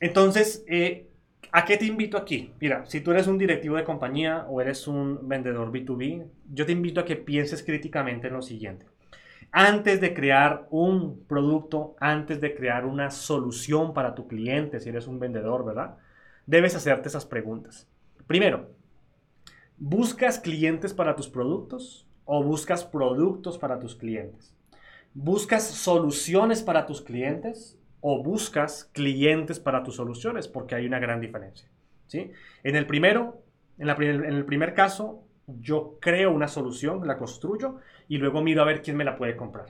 Entonces, 0.00 0.64
eh, 0.66 1.10
¿a 1.52 1.66
qué 1.66 1.76
te 1.76 1.84
invito 1.84 2.16
aquí? 2.16 2.54
Mira, 2.58 2.86
si 2.86 3.02
tú 3.02 3.10
eres 3.10 3.26
un 3.26 3.36
directivo 3.36 3.76
de 3.76 3.84
compañía 3.84 4.46
o 4.48 4.62
eres 4.62 4.88
un 4.88 5.28
vendedor 5.28 5.70
B2B, 5.70 6.26
yo 6.54 6.64
te 6.64 6.72
invito 6.72 7.00
a 7.00 7.04
que 7.04 7.16
pienses 7.16 7.62
críticamente 7.62 8.28
en 8.28 8.32
lo 8.32 8.40
siguiente. 8.40 8.86
Antes 9.52 10.00
de 10.00 10.14
crear 10.14 10.66
un 10.70 11.26
producto, 11.26 11.96
antes 12.00 12.40
de 12.40 12.54
crear 12.54 12.86
una 12.86 13.10
solución 13.10 13.92
para 13.92 14.14
tu 14.14 14.26
cliente, 14.26 14.80
si 14.80 14.88
eres 14.88 15.06
un 15.06 15.20
vendedor, 15.20 15.66
¿verdad? 15.66 15.98
Debes 16.46 16.74
hacerte 16.74 17.08
esas 17.08 17.26
preguntas. 17.26 17.86
Primero, 18.26 18.70
¿buscas 19.76 20.38
clientes 20.38 20.94
para 20.94 21.14
tus 21.14 21.28
productos 21.28 22.08
o 22.24 22.42
buscas 22.42 22.86
productos 22.86 23.58
para 23.58 23.78
tus 23.78 23.94
clientes? 23.94 24.53
¿Buscas 25.14 25.64
soluciones 25.64 26.62
para 26.62 26.86
tus 26.86 27.00
clientes 27.00 27.78
o 28.00 28.22
buscas 28.22 28.90
clientes 28.92 29.60
para 29.60 29.84
tus 29.84 29.94
soluciones? 29.96 30.48
Porque 30.48 30.74
hay 30.74 30.86
una 30.86 30.98
gran 30.98 31.20
diferencia. 31.20 31.68
¿sí? 32.08 32.32
En 32.64 32.74
el 32.74 32.86
primero, 32.86 33.40
en, 33.78 33.88
en 33.88 34.24
el 34.24 34.44
primer 34.44 34.74
caso, 34.74 35.22
yo 35.46 35.98
creo 36.00 36.32
una 36.32 36.48
solución, 36.48 37.06
la 37.06 37.16
construyo 37.16 37.76
y 38.08 38.18
luego 38.18 38.42
miro 38.42 38.62
a 38.62 38.64
ver 38.64 38.82
quién 38.82 38.96
me 38.96 39.04
la 39.04 39.16
puede 39.16 39.36
comprar. 39.36 39.66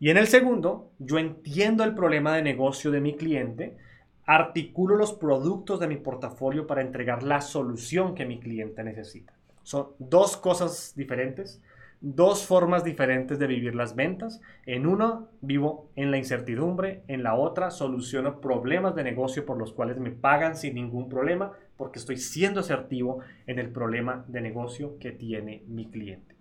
Y 0.00 0.08
en 0.08 0.16
el 0.16 0.26
segundo, 0.26 0.90
yo 0.98 1.18
entiendo 1.18 1.84
el 1.84 1.94
problema 1.94 2.34
de 2.34 2.42
negocio 2.42 2.90
de 2.90 3.00
mi 3.00 3.14
cliente, 3.14 3.76
articulo 4.24 4.96
los 4.96 5.12
productos 5.12 5.80
de 5.80 5.88
mi 5.88 5.96
portafolio 5.96 6.66
para 6.66 6.82
entregar 6.82 7.22
la 7.22 7.40
solución 7.40 8.14
que 8.14 8.24
mi 8.24 8.38
cliente 8.38 8.82
necesita. 8.84 9.32
Son 9.62 9.88
dos 9.98 10.36
cosas 10.36 10.94
diferentes 10.96 11.60
dos 12.00 12.46
formas 12.46 12.84
diferentes 12.84 13.38
de 13.38 13.46
vivir 13.46 13.74
las 13.74 13.94
ventas. 13.96 14.40
En 14.66 14.86
una 14.86 15.26
vivo 15.40 15.90
en 15.96 16.10
la 16.10 16.18
incertidumbre, 16.18 17.02
en 17.08 17.22
la 17.22 17.34
otra 17.34 17.70
soluciono 17.70 18.40
problemas 18.40 18.94
de 18.94 19.04
negocio 19.04 19.44
por 19.44 19.58
los 19.58 19.72
cuales 19.72 19.98
me 19.98 20.10
pagan 20.10 20.56
sin 20.56 20.74
ningún 20.74 21.08
problema 21.08 21.52
porque 21.76 21.98
estoy 21.98 22.16
siendo 22.16 22.60
asertivo 22.60 23.20
en 23.46 23.58
el 23.58 23.70
problema 23.70 24.24
de 24.28 24.40
negocio 24.40 24.98
que 24.98 25.12
tiene 25.12 25.62
mi 25.66 25.90
cliente. 25.90 26.36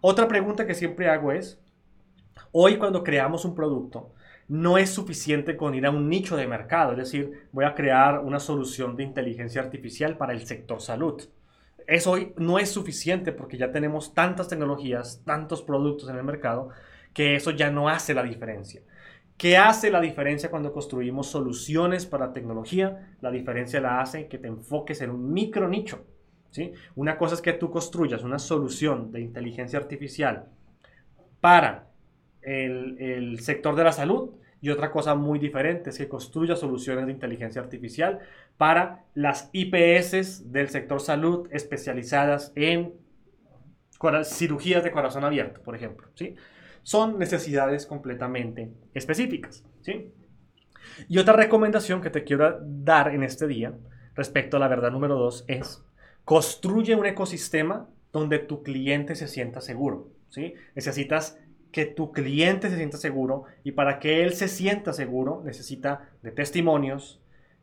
Otra 0.00 0.28
pregunta 0.28 0.66
que 0.66 0.74
siempre 0.74 1.08
hago 1.08 1.32
es, 1.32 1.60
hoy 2.52 2.76
cuando 2.76 3.02
creamos 3.02 3.44
un 3.44 3.54
producto, 3.54 4.12
no 4.48 4.78
es 4.78 4.90
suficiente 4.90 5.56
con 5.56 5.74
ir 5.74 5.86
a 5.86 5.90
un 5.90 6.08
nicho 6.08 6.36
de 6.36 6.46
mercado, 6.46 6.92
es 6.92 6.98
decir, 6.98 7.48
voy 7.50 7.64
a 7.64 7.74
crear 7.74 8.20
una 8.20 8.38
solución 8.38 8.94
de 8.96 9.02
inteligencia 9.02 9.60
artificial 9.60 10.16
para 10.16 10.32
el 10.32 10.46
sector 10.46 10.80
salud. 10.80 11.20
Eso 11.86 12.12
hoy 12.12 12.32
no 12.36 12.58
es 12.58 12.70
suficiente 12.70 13.32
porque 13.32 13.56
ya 13.56 13.70
tenemos 13.70 14.14
tantas 14.14 14.48
tecnologías, 14.48 15.22
tantos 15.24 15.62
productos 15.62 16.08
en 16.08 16.16
el 16.16 16.24
mercado, 16.24 16.70
que 17.12 17.34
eso 17.34 17.50
ya 17.50 17.70
no 17.70 17.88
hace 17.88 18.12
la 18.14 18.22
diferencia. 18.22 18.82
¿Qué 19.36 19.58
hace 19.58 19.90
la 19.90 20.00
diferencia 20.00 20.50
cuando 20.50 20.72
construimos 20.72 21.28
soluciones 21.28 22.06
para 22.06 22.32
tecnología? 22.32 23.16
La 23.20 23.30
diferencia 23.30 23.80
la 23.80 24.00
hace 24.00 24.28
que 24.28 24.38
te 24.38 24.48
enfoques 24.48 25.02
en 25.02 25.10
un 25.10 25.32
micro 25.32 25.68
nicho. 25.68 26.06
¿sí? 26.50 26.72
Una 26.94 27.18
cosa 27.18 27.34
es 27.34 27.42
que 27.42 27.52
tú 27.52 27.70
construyas 27.70 28.22
una 28.22 28.38
solución 28.38 29.12
de 29.12 29.20
inteligencia 29.20 29.78
artificial 29.78 30.46
para 31.40 31.90
el, 32.40 33.38
sector 33.40 33.76
de 33.76 33.84
la 33.84 33.92
salud 33.92 34.30
y 34.66 34.70
otra 34.70 34.90
cosa 34.90 35.14
muy 35.14 35.38
diferente 35.38 35.90
es 35.90 35.98
que 35.98 36.08
construya 36.08 36.56
soluciones 36.56 37.06
de 37.06 37.12
inteligencia 37.12 37.62
artificial 37.62 38.18
para 38.56 39.04
las 39.14 39.48
IPS 39.52 40.50
del 40.50 40.70
sector 40.70 41.00
salud 41.00 41.48
especializadas 41.52 42.50
en 42.56 42.94
cirugías 44.24 44.82
de 44.82 44.90
corazón 44.90 45.22
abierto, 45.22 45.62
por 45.62 45.76
ejemplo. 45.76 46.08
¿sí? 46.14 46.34
Son 46.82 47.16
necesidades 47.16 47.86
completamente 47.86 48.72
específicas. 48.92 49.62
¿sí? 49.82 50.12
Y 51.08 51.18
otra 51.18 51.34
recomendación 51.34 52.00
que 52.00 52.10
te 52.10 52.24
quiero 52.24 52.58
dar 52.60 53.14
en 53.14 53.22
este 53.22 53.46
día 53.46 53.72
respecto 54.16 54.56
a 54.56 54.60
la 54.60 54.66
verdad 54.66 54.90
número 54.90 55.14
dos 55.14 55.44
es 55.46 55.84
construye 56.24 56.96
un 56.96 57.06
ecosistema 57.06 57.88
donde 58.10 58.40
tu 58.40 58.64
cliente 58.64 59.14
se 59.14 59.28
sienta 59.28 59.60
seguro. 59.60 60.08
¿sí? 60.28 60.54
Necesitas 60.74 61.38
que 61.76 61.84
tu 61.84 62.10
cliente 62.10 62.70
se 62.70 62.76
sienta 62.76 62.96
seguro 62.96 63.44
y 63.62 63.72
para 63.72 63.98
que 63.98 64.22
él 64.22 64.32
se 64.32 64.48
sienta 64.48 64.94
seguro 64.94 65.42
necesita 65.44 66.08
de 66.22 66.30
testimonios, 66.30 67.20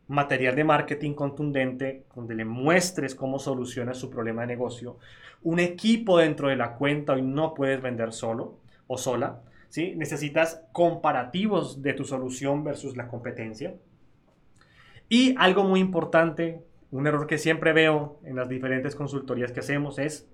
material 0.08 0.56
de 0.56 0.64
marketing 0.64 1.16
contundente 1.16 2.04
donde 2.14 2.36
le 2.36 2.46
muestres 2.46 3.16
cómo 3.16 3.40
soluciona 3.40 3.96
su 3.96 4.12
problema 4.12 4.42
de 4.42 4.50
negocio, 4.50 5.00
un 5.42 5.58
equipo 5.58 6.20
dentro 6.20 6.50
de 6.50 6.56
la 6.56 6.76
cuenta 6.76 7.18
y 7.18 7.24
no 7.24 7.56
puedes 7.56 7.82
vender 7.82 8.14
solo 8.14 8.60
o 8.86 9.00
sola, 9.00 9.42
¿sí? 9.70 9.96
necesitas 9.96 10.64
comparativos 10.74 11.82
de 11.82 11.94
tu 11.94 12.04
solución 12.04 12.64
versus 12.64 12.96
la 12.96 13.08
competencia. 13.08 13.74
Y 15.10 15.34
algo 15.40 15.64
muy 15.64 15.80
importante, 15.80 16.62
un 16.92 17.08
error 17.08 17.26
que 17.26 17.40
siempre 17.40 17.74
veo 17.74 18.20
en 18.26 18.36
las 18.36 18.48
diferentes 18.48 18.96
consultorías 18.96 19.52
que 19.52 19.62
hacemos 19.62 19.98
es 19.98 20.30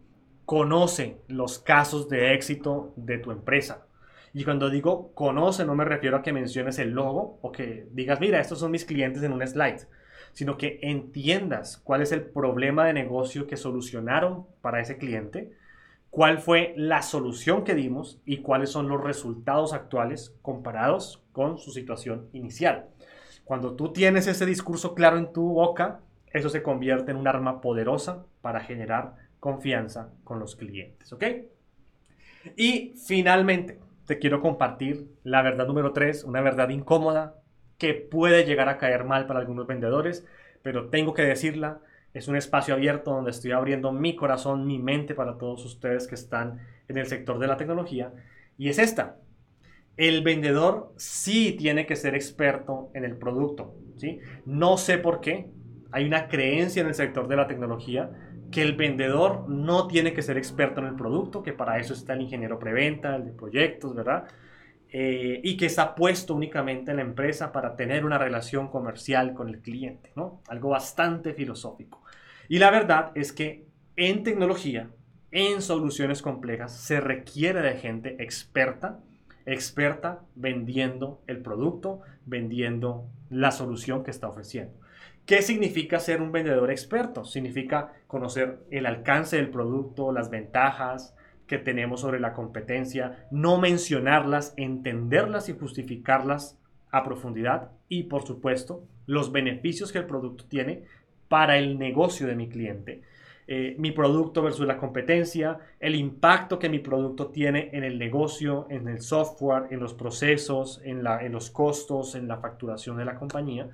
conoce 0.49 1.21
los 1.27 1.59
casos 1.59 2.09
de 2.09 2.33
éxito 2.33 2.91
de 2.95 3.19
tu 3.19 3.29
empresa. 3.29 3.85
Y 4.33 4.43
cuando 4.43 4.71
digo 4.71 5.13
conoce, 5.13 5.63
no 5.63 5.75
me 5.75 5.85
refiero 5.85 6.17
a 6.17 6.23
que 6.23 6.33
menciones 6.33 6.79
el 6.79 6.89
logo 6.89 7.37
o 7.43 7.51
que 7.51 7.87
digas, 7.91 8.19
mira, 8.19 8.39
estos 8.39 8.57
son 8.57 8.71
mis 8.71 8.83
clientes 8.83 9.21
en 9.21 9.31
un 9.31 9.45
slide, 9.45 9.85
sino 10.33 10.57
que 10.57 10.79
entiendas 10.81 11.77
cuál 11.77 12.01
es 12.01 12.11
el 12.11 12.23
problema 12.23 12.83
de 12.87 12.93
negocio 12.93 13.45
que 13.45 13.57
solucionaron 13.57 14.47
para 14.61 14.81
ese 14.81 14.97
cliente, 14.97 15.51
cuál 16.09 16.39
fue 16.39 16.73
la 16.75 17.03
solución 17.03 17.63
que 17.63 17.75
dimos 17.75 18.19
y 18.25 18.37
cuáles 18.37 18.71
son 18.71 18.89
los 18.89 19.03
resultados 19.03 19.73
actuales 19.73 20.35
comparados 20.41 21.21
con 21.31 21.59
su 21.59 21.69
situación 21.69 22.27
inicial. 22.33 22.87
Cuando 23.45 23.75
tú 23.75 23.93
tienes 23.93 24.25
ese 24.25 24.47
discurso 24.47 24.95
claro 24.95 25.19
en 25.19 25.31
tu 25.31 25.47
boca, 25.47 25.99
eso 26.33 26.49
se 26.49 26.63
convierte 26.63 27.11
en 27.11 27.17
un 27.17 27.27
arma 27.27 27.61
poderosa 27.61 28.25
para 28.41 28.61
generar 28.61 29.28
confianza 29.39 30.11
con 30.23 30.39
los 30.39 30.55
clientes, 30.55 31.11
¿ok? 31.13 31.23
Y 32.55 32.93
finalmente, 33.05 33.79
te 34.05 34.19
quiero 34.19 34.41
compartir 34.41 35.07
la 35.23 35.41
verdad 35.41 35.67
número 35.67 35.93
3, 35.93 36.23
una 36.23 36.41
verdad 36.41 36.69
incómoda 36.69 37.35
que 37.77 37.93
puede 37.93 38.45
llegar 38.45 38.69
a 38.69 38.77
caer 38.77 39.03
mal 39.05 39.27
para 39.27 39.39
algunos 39.39 39.67
vendedores, 39.67 40.25
pero 40.61 40.89
tengo 40.89 41.13
que 41.13 41.21
decirla, 41.21 41.79
es 42.13 42.27
un 42.27 42.35
espacio 42.35 42.73
abierto 42.73 43.11
donde 43.11 43.31
estoy 43.31 43.51
abriendo 43.51 43.91
mi 43.91 44.15
corazón, 44.15 44.65
mi 44.65 44.79
mente 44.79 45.13
para 45.15 45.37
todos 45.37 45.63
ustedes 45.63 46.07
que 46.07 46.15
están 46.15 46.59
en 46.87 46.97
el 46.97 47.05
sector 47.05 47.39
de 47.39 47.47
la 47.47 47.57
tecnología, 47.57 48.11
y 48.57 48.69
es 48.69 48.79
esta. 48.79 49.17
El 49.95 50.23
vendedor 50.23 50.93
sí 50.97 51.55
tiene 51.57 51.85
que 51.85 51.95
ser 51.95 52.15
experto 52.15 52.89
en 52.93 53.05
el 53.05 53.15
producto, 53.17 53.75
¿sí? 53.97 54.19
No 54.45 54.77
sé 54.77 54.97
por 54.97 55.21
qué, 55.21 55.49
hay 55.91 56.05
una 56.05 56.27
creencia 56.27 56.81
en 56.81 56.87
el 56.87 56.95
sector 56.95 57.27
de 57.27 57.35
la 57.35 57.47
tecnología 57.47 58.11
que 58.51 58.61
el 58.61 58.75
vendedor 58.75 59.47
no 59.49 59.87
tiene 59.87 60.13
que 60.13 60.21
ser 60.21 60.37
experto 60.37 60.81
en 60.81 60.87
el 60.87 60.95
producto, 60.95 61.43
que 61.43 61.53
para 61.53 61.79
eso 61.79 61.93
está 61.93 62.13
el 62.13 62.21
ingeniero 62.21 62.59
preventa, 62.59 63.15
el 63.15 63.25
de 63.25 63.31
proyectos, 63.31 63.95
¿verdad? 63.95 64.27
Eh, 64.91 65.39
y 65.43 65.55
que 65.55 65.67
está 65.67 65.93
puesto 65.93 66.33
únicamente 66.33 66.91
en 66.91 66.97
la 66.97 67.03
empresa 67.03 67.51
para 67.51 67.75
tener 67.75 68.05
una 68.05 68.17
relación 68.17 68.69
comercial 68.69 69.33
con 69.33 69.49
el 69.49 69.59
cliente, 69.59 70.11
¿no? 70.15 70.41
Algo 70.47 70.69
bastante 70.69 71.33
filosófico. 71.33 72.03
Y 72.47 72.57
la 72.57 72.71
verdad 72.71 73.11
es 73.13 73.31
que 73.31 73.67
en 73.95 74.23
tecnología, 74.23 74.89
en 75.31 75.61
soluciones 75.61 76.23
complejas, 76.23 76.75
se 76.75 76.99
requiere 77.01 77.61
de 77.61 77.75
gente 77.75 78.15
experta, 78.23 78.99
experta 79.45 80.21
vendiendo 80.33 81.21
el 81.27 81.41
producto, 81.41 82.01
vendiendo 82.25 83.05
la 83.29 83.51
solución 83.51 84.03
que 84.03 84.09
está 84.09 84.27
ofreciendo. 84.27 84.73
¿Qué 85.25 85.41
significa 85.41 85.99
ser 85.99 86.21
un 86.21 86.31
vendedor 86.31 86.71
experto? 86.71 87.23
Significa 87.23 87.93
conocer 88.07 88.59
el 88.71 88.85
alcance 88.85 89.35
del 89.35 89.49
producto, 89.49 90.11
las 90.11 90.29
ventajas 90.29 91.15
que 91.45 91.57
tenemos 91.57 92.01
sobre 92.01 92.19
la 92.19 92.33
competencia, 92.33 93.27
no 93.31 93.59
mencionarlas, 93.59 94.53
entenderlas 94.57 95.49
y 95.49 95.53
justificarlas 95.53 96.59
a 96.91 97.03
profundidad 97.03 97.71
y, 97.89 98.03
por 98.03 98.25
supuesto, 98.25 98.83
los 99.05 99.31
beneficios 99.31 99.91
que 99.91 99.99
el 99.99 100.05
producto 100.05 100.45
tiene 100.45 100.83
para 101.27 101.57
el 101.57 101.77
negocio 101.77 102.27
de 102.27 102.35
mi 102.35 102.49
cliente. 102.49 103.01
Eh, 103.47 103.75
mi 103.79 103.89
producto 103.91 104.43
versus 104.43 104.67
la 104.67 104.77
competencia, 104.77 105.57
el 105.79 105.95
impacto 105.95 106.59
que 106.59 106.69
mi 106.69 106.77
producto 106.77 107.29
tiene 107.29 107.71
en 107.73 107.83
el 107.83 107.97
negocio, 107.97 108.67
en 108.69 108.87
el 108.87 109.01
software, 109.01 109.63
en 109.71 109.79
los 109.79 109.95
procesos, 109.95 110.79
en, 110.83 111.03
la, 111.03 111.23
en 111.23 111.31
los 111.31 111.49
costos, 111.49 112.13
en 112.13 112.27
la 112.27 112.37
facturación 112.37 112.97
de 112.97 113.05
la 113.05 113.15
compañía 113.15 113.69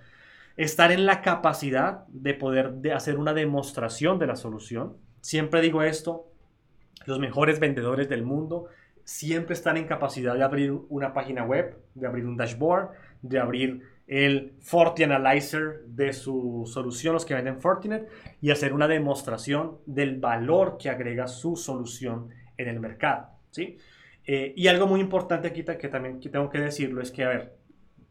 estar 0.58 0.91
en 0.91 1.06
la 1.06 1.22
capacidad 1.22 2.06
de 2.08 2.34
poder 2.34 2.74
de 2.76 2.94
hacer 2.94 3.18
una 3.18 3.34
demostración 3.34 4.20
de 4.20 4.28
la 4.28 4.36
solución. 4.36 4.98
Siempre 5.22 5.62
digo 5.62 5.84
esto, 5.84 6.28
los 7.06 7.20
mejores 7.20 7.60
vendedores 7.60 8.10
del 8.10 8.24
mundo 8.24 8.68
siempre 9.04 9.54
están 9.54 9.78
en 9.78 9.86
capacidad 9.86 10.36
de 10.36 10.44
abrir 10.44 10.72
una 10.89 11.13
página 11.13 11.44
web, 11.44 11.78
de 11.94 12.08
abrir 12.08 12.26
un 12.26 12.38
dashboard, 12.38 12.89
de 13.22 13.39
abrir 13.39 13.82
el 14.08 14.54
FortiAnalyzer 14.62 15.82
de 15.88 16.13
su 16.13 16.70
solución, 16.72 17.13
los 17.13 17.26
que 17.26 17.34
venden 17.34 17.60
Fortinet, 17.60 18.08
y 18.41 18.52
hacer 18.52 18.74
una 18.74 18.88
demostración 18.88 19.78
del 19.86 20.20
valor 20.20 20.78
que 20.78 20.89
agrega 20.89 21.28
su 21.28 21.56
solución 21.56 22.30
en 22.58 22.68
el 22.68 22.80
mercado. 22.80 23.28
¿sí? 23.52 23.78
Eh, 24.26 24.54
y 24.56 24.68
algo 24.68 24.88
muy 24.88 25.02
importante 25.02 25.48
aquí 25.48 25.63
que 25.63 25.88
también 25.88 26.20
tengo 26.20 26.50
que 26.50 26.60
decirlo 26.60 27.02
es 27.02 27.12
que, 27.12 27.24
a 27.24 27.30
ver, 27.30 27.54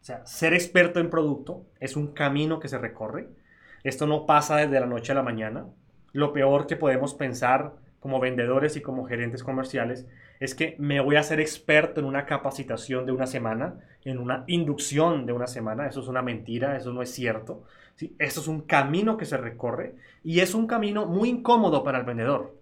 o 0.04 0.06
sea, 0.06 0.26
ser 0.26 0.52
experto 0.52 1.00
en 1.00 1.08
producto 1.08 1.64
es 1.80 1.96
un 1.96 2.08
camino 2.08 2.60
que 2.60 2.68
se 2.68 2.76
recorre. 2.76 3.30
Esto 3.84 4.06
no 4.06 4.26
pasa 4.26 4.58
desde 4.58 4.78
la 4.78 4.84
noche 4.84 5.12
a 5.12 5.14
la 5.14 5.22
mañana. 5.22 5.64
Lo 6.12 6.34
peor 6.34 6.66
que 6.66 6.76
podemos 6.76 7.14
pensar 7.14 7.76
como 8.00 8.20
vendedores 8.20 8.76
y 8.76 8.82
como 8.82 9.06
gerentes 9.06 9.42
comerciales 9.42 10.06
es 10.40 10.54
que 10.54 10.76
me 10.78 11.00
voy 11.00 11.16
a 11.16 11.22
ser 11.22 11.40
experto 11.40 12.00
en 12.00 12.06
una 12.06 12.26
capacitación 12.26 13.06
de 13.06 13.12
una 13.12 13.26
semana, 13.26 13.76
en 14.04 14.18
una 14.18 14.44
inducción 14.46 15.24
de 15.24 15.32
una 15.32 15.46
semana. 15.46 15.86
Eso 15.86 16.00
es 16.00 16.08
una 16.08 16.20
mentira, 16.20 16.76
eso 16.76 16.92
no 16.92 17.00
es 17.00 17.08
cierto. 17.08 17.62
¿sí? 17.94 18.14
Eso 18.18 18.42
es 18.42 18.46
un 18.46 18.60
camino 18.60 19.16
que 19.16 19.24
se 19.24 19.38
recorre 19.38 19.94
y 20.22 20.40
es 20.40 20.54
un 20.54 20.66
camino 20.66 21.06
muy 21.06 21.30
incómodo 21.30 21.82
para 21.82 21.96
el 21.96 22.04
vendedor. 22.04 22.54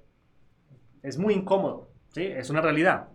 Es 1.02 1.18
muy 1.18 1.34
incómodo, 1.34 1.88
¿sí? 2.10 2.22
es 2.22 2.50
una 2.50 2.60
realidad. 2.60 3.08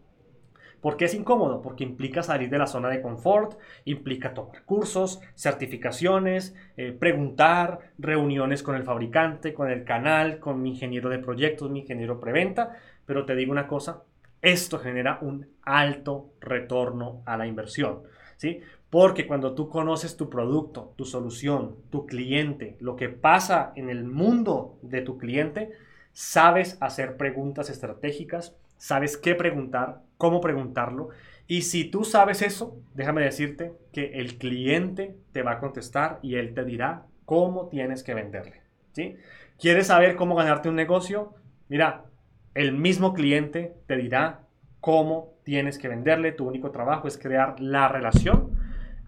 ¿Por 0.82 0.96
qué 0.96 1.06
es 1.06 1.13
incómodo? 1.13 1.62
Porque 1.62 1.84
implica 1.84 2.22
salir 2.22 2.50
de 2.50 2.60
la 2.60 2.68
zona 2.68 2.90
de 2.90 3.02
confort, 3.02 3.60
implica 3.86 4.34
tomar 4.34 4.63
cursos, 4.63 5.20
certificaciones, 5.36 6.56
eh, 6.78 6.92
preguntar, 6.92 7.80
reuniones 7.98 8.62
con 8.63 8.76
el 8.76 8.84
fabricante, 8.84 9.54
con 9.54 9.70
el 9.70 9.84
canal, 9.84 10.40
con 10.40 10.62
mi 10.62 10.70
ingeniero 10.70 11.10
de 11.10 11.20
proyectos, 11.20 11.72
mi 11.72 11.80
ingeniero 11.80 12.20
preventa. 12.20 12.78
Pero 13.06 13.26
te 13.26 13.36
digo 13.36 13.52
una 13.52 13.68
cosa, 13.68 14.04
esto 14.42 14.80
genera 14.80 15.18
un 15.22 15.48
alto 15.63 16.32
retorno 16.40 17.22
a 17.26 17.38
la 17.38 17.48
inversión. 17.48 18.04
¿sí? 18.38 18.62
Porque 18.90 19.28
cuando 19.28 19.54
tú 19.54 19.68
conoces 19.70 20.16
tu 20.16 20.30
producto, 20.30 20.94
tu 20.96 21.06
solución, 21.06 21.76
tu 21.90 22.06
cliente, 22.06 22.78
lo 22.80 22.96
que 22.96 23.10
pasa 23.10 23.74
en 23.76 23.90
el 23.90 24.06
mundo 24.06 24.78
de 24.82 25.02
tu 25.02 25.18
cliente, 25.18 25.72
sabes 26.13 26.78
hacer 26.80 27.18
preguntas 27.18 27.70
estratégicas 27.70 28.56
sabes 28.78 29.18
qué 29.18 29.36
preguntar, 29.36 30.02
cómo 30.18 30.42
preguntarlo. 30.42 31.10
Y 31.48 31.62
si 31.62 31.86
tú 31.86 32.04
sabes 32.04 32.42
eso, 32.42 32.78
déjame 32.94 33.24
decirte 33.24 33.74
que 33.94 34.20
el 34.20 34.38
cliente 34.38 35.16
te 35.32 35.44
va 35.44 35.54
a 35.54 35.60
contestar 35.60 36.20
y 36.22 36.36
él 36.36 36.54
te 36.54 36.66
dirá 36.66 37.06
cómo 37.26 37.68
tienes 37.68 38.04
que 38.04 38.13
venderle. 38.13 38.62
¿sí? 38.92 39.16
¿Quieres 39.60 39.88
saber 39.88 40.16
cómo 40.16 40.36
ganarte 40.36 40.70
un 40.70 40.76
negocio? 40.76 41.34
Mira, 41.70 42.06
el 42.54 42.74
mismo 42.74 43.13
cliente 43.13 43.76
te 43.88 43.96
dirá 43.96 44.42
cómo 44.82 45.34
tienes 45.44 45.78
que 45.78 45.88
venderle. 45.88 46.32
Tu 46.32 46.48
único 46.48 46.72
trabajo 46.72 47.08
es 47.08 47.18
crear 47.18 47.60
la 47.60 47.88
relación, 47.88 48.52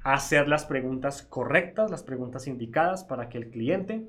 hacer 0.03 0.47
las 0.47 0.65
preguntas 0.65 1.23
correctas, 1.23 1.91
las 1.91 2.03
preguntas 2.03 2.47
indicadas 2.47 3.03
para 3.03 3.27
que 3.27 3.37
el 3.37 3.49
cliente 3.49 4.05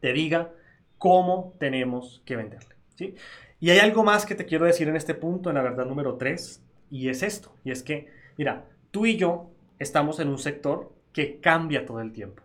te 0.00 0.12
diga 0.12 0.50
cómo 0.98 1.54
tenemos 1.58 2.22
que 2.24 2.36
venderle. 2.36 2.74
¿sí? 2.94 3.14
Y 3.60 3.70
hay 3.70 3.78
algo 3.78 4.02
más 4.02 4.24
que 4.24 4.34
te 4.34 4.46
quiero 4.46 4.64
decir 4.64 4.88
en 4.88 4.96
este 4.96 5.14
punto, 5.14 5.50
en 5.50 5.56
la 5.56 5.62
verdad 5.62 5.84
número 5.84 6.14
3, 6.14 6.64
y 6.90 7.08
es 7.10 7.22
esto, 7.22 7.54
y 7.62 7.70
es 7.70 7.82
que, 7.82 8.08
mira, 8.38 8.64
tú 8.90 9.04
y 9.04 9.16
yo 9.16 9.50
estamos 9.78 10.18
en 10.18 10.28
un 10.28 10.38
sector 10.38 10.92
que 11.12 11.40
cambia 11.40 11.84
todo 11.84 12.00
el 12.00 12.12
tiempo. 12.12 12.42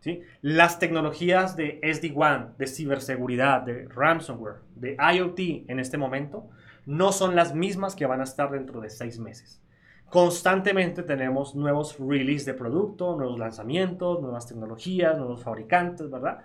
¿sí? 0.00 0.22
Las 0.42 0.78
tecnologías 0.78 1.56
de 1.56 1.80
SD-WAN, 1.82 2.54
de 2.58 2.66
ciberseguridad, 2.66 3.62
de 3.62 3.88
ransomware, 3.88 4.56
de 4.76 4.96
IoT 5.14 5.70
en 5.70 5.80
este 5.80 5.96
momento, 5.96 6.48
no 6.84 7.12
son 7.12 7.34
las 7.34 7.54
mismas 7.54 7.96
que 7.96 8.06
van 8.06 8.20
a 8.20 8.24
estar 8.24 8.50
dentro 8.50 8.80
de 8.80 8.90
seis 8.90 9.18
meses. 9.18 9.62
Constantemente 10.10 11.02
tenemos 11.02 11.54
nuevos 11.54 11.98
releases 11.98 12.46
de 12.46 12.54
producto, 12.54 13.16
nuevos 13.16 13.38
lanzamientos, 13.38 14.22
nuevas 14.22 14.46
tecnologías, 14.46 15.18
nuevos 15.18 15.42
fabricantes, 15.42 16.10
¿verdad? 16.10 16.38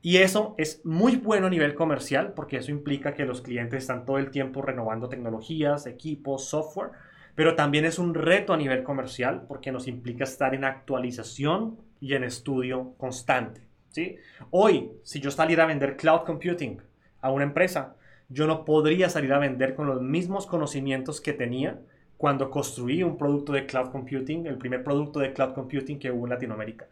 Y 0.00 0.18
eso 0.18 0.54
es 0.58 0.84
muy 0.84 1.16
bueno 1.16 1.48
a 1.48 1.50
nivel 1.50 1.74
comercial 1.74 2.32
porque 2.34 2.58
eso 2.58 2.70
implica 2.70 3.14
que 3.14 3.24
los 3.24 3.40
clientes 3.40 3.82
están 3.82 4.04
todo 4.04 4.18
el 4.18 4.30
tiempo 4.30 4.62
renovando 4.62 5.08
tecnologías, 5.08 5.86
equipos, 5.86 6.44
software, 6.44 6.90
pero 7.34 7.56
también 7.56 7.84
es 7.84 7.98
un 7.98 8.14
reto 8.14 8.52
a 8.52 8.56
nivel 8.56 8.84
comercial 8.84 9.44
porque 9.48 9.72
nos 9.72 9.88
implica 9.88 10.24
estar 10.24 10.54
en 10.54 10.64
actualización 10.64 11.78
y 12.00 12.14
en 12.14 12.22
estudio 12.22 12.94
constante. 12.96 13.62
¿sí? 13.90 14.16
Hoy, 14.50 14.92
si 15.02 15.20
yo 15.20 15.32
saliera 15.32 15.64
a 15.64 15.68
vender 15.68 15.96
cloud 15.96 16.20
computing 16.20 16.80
a 17.20 17.32
una 17.32 17.44
empresa, 17.44 17.96
yo 18.28 18.46
no 18.46 18.64
podría 18.64 19.08
salir 19.08 19.32
a 19.32 19.38
vender 19.38 19.74
con 19.74 19.88
los 19.88 20.00
mismos 20.00 20.46
conocimientos 20.46 21.20
que 21.20 21.32
tenía 21.32 21.80
cuando 22.16 22.50
construí 22.50 23.02
un 23.02 23.16
producto 23.16 23.52
de 23.52 23.66
cloud 23.66 23.90
computing, 23.90 24.46
el 24.46 24.58
primer 24.58 24.84
producto 24.84 25.18
de 25.18 25.32
cloud 25.32 25.54
computing 25.54 25.98
que 25.98 26.12
hubo 26.12 26.26
en 26.26 26.30
Latinoamérica 26.30 26.86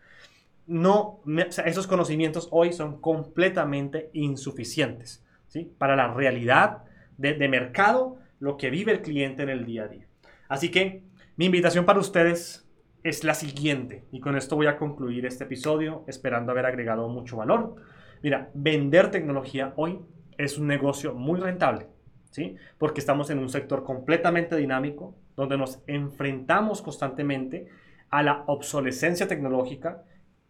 no, 0.67 1.21
esos 1.65 1.87
conocimientos 1.87 2.49
hoy 2.51 2.73
son 2.73 3.01
completamente 3.01 4.11
insuficientes 4.13 5.25
¿sí? 5.49 5.71
para 5.79 5.97
la 5.97 6.13
realidad 6.13 6.85
de, 7.17 7.35
de, 7.35 7.49
mercado, 7.49 8.19
lo 8.41 8.57
que 8.57 8.71
vive 8.71 8.93
el 8.93 9.03
cliente 9.03 9.43
en 9.43 9.49
el 9.49 9.65
día 9.65 9.85
a 9.85 9.89
día. 9.89 10.07
Así 10.49 10.71
que 10.71 11.03
mi 11.37 11.47
invitación 11.47 11.85
para 11.85 12.01
ustedes 12.01 12.67
es 13.03 13.23
la 13.23 13.35
siguiente, 13.35 14.05
y 14.11 14.21
con 14.21 14.37
esto 14.37 14.57
voy 14.57 14.67
a 14.67 14.77
concluir 14.77 15.27
este 15.27 15.45
episodio, 15.45 16.05
esperando 16.09 16.51
haber 16.51 16.67
agregado 16.67 17.09
mucho 17.09 17.37
valor. 17.37 17.77
Mira, 18.23 18.51
vender 18.55 19.13
tecnología 19.13 19.73
hoy 19.77 20.01
es 20.39 20.59
un 20.59 20.67
negocio 20.67 21.15
muy 21.15 21.39
rentable, 21.39 21.87
¿sí? 22.31 22.57
porque 22.79 23.01
estamos 23.01 23.31
en 23.31 23.39
un 23.39 23.49
sector 23.49 23.85
completamente 23.85 24.57
dinámico, 24.57 25.15
donde 25.37 25.57
nos 25.57 25.83
enfrentamos 25.87 26.83
constantemente 26.83 27.69
a 28.11 28.23
la 28.23 28.43
obsolescencia 28.47 29.29
tecnológica, 29.29 30.03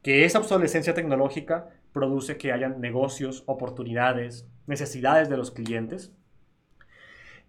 que 0.06 0.24
esa 0.24 0.38
obsolescencia 0.38 0.94
tecnológica 0.94 1.68
produce 1.92 2.36
que 2.36 2.52
hayan 2.52 2.80
negocios, 2.80 3.42
oportunidades, 3.46 4.46
necesidades 4.68 5.28
de 5.28 5.36
los 5.36 5.50
clientes. 5.50 6.12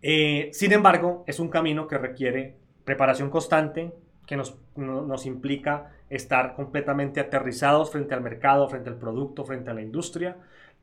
Eh, 0.01 0.49
sin 0.53 0.71
embargo, 0.71 1.23
es 1.27 1.39
un 1.39 1.49
camino 1.49 1.87
que 1.87 1.99
requiere 1.99 2.55
preparación 2.83 3.29
constante, 3.29 3.93
que 4.25 4.37
nos, 4.37 4.57
nos 4.75 5.27
implica 5.27 5.91
estar 6.09 6.55
completamente 6.55 7.19
aterrizados 7.19 7.91
frente 7.91 8.15
al 8.15 8.21
mercado, 8.21 8.67
frente 8.67 8.89
al 8.89 8.97
producto, 8.97 9.45
frente 9.45 9.69
a 9.69 9.75
la 9.75 9.83
industria. 9.83 10.37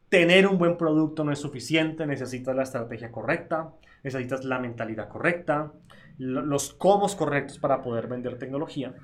Tener 0.08 0.46
un 0.46 0.58
buen 0.58 0.76
producto 0.76 1.24
no 1.24 1.32
es 1.32 1.40
suficiente, 1.40 2.06
necesitas 2.06 2.54
la 2.54 2.62
estrategia 2.62 3.10
correcta, 3.10 3.72
necesitas 4.04 4.44
la 4.44 4.60
mentalidad 4.60 5.08
correcta, 5.08 5.72
los 6.18 6.72
cómo 6.72 7.08
correctos 7.16 7.58
para 7.58 7.82
poder 7.82 8.06
vender 8.06 8.38
tecnología. 8.38 8.94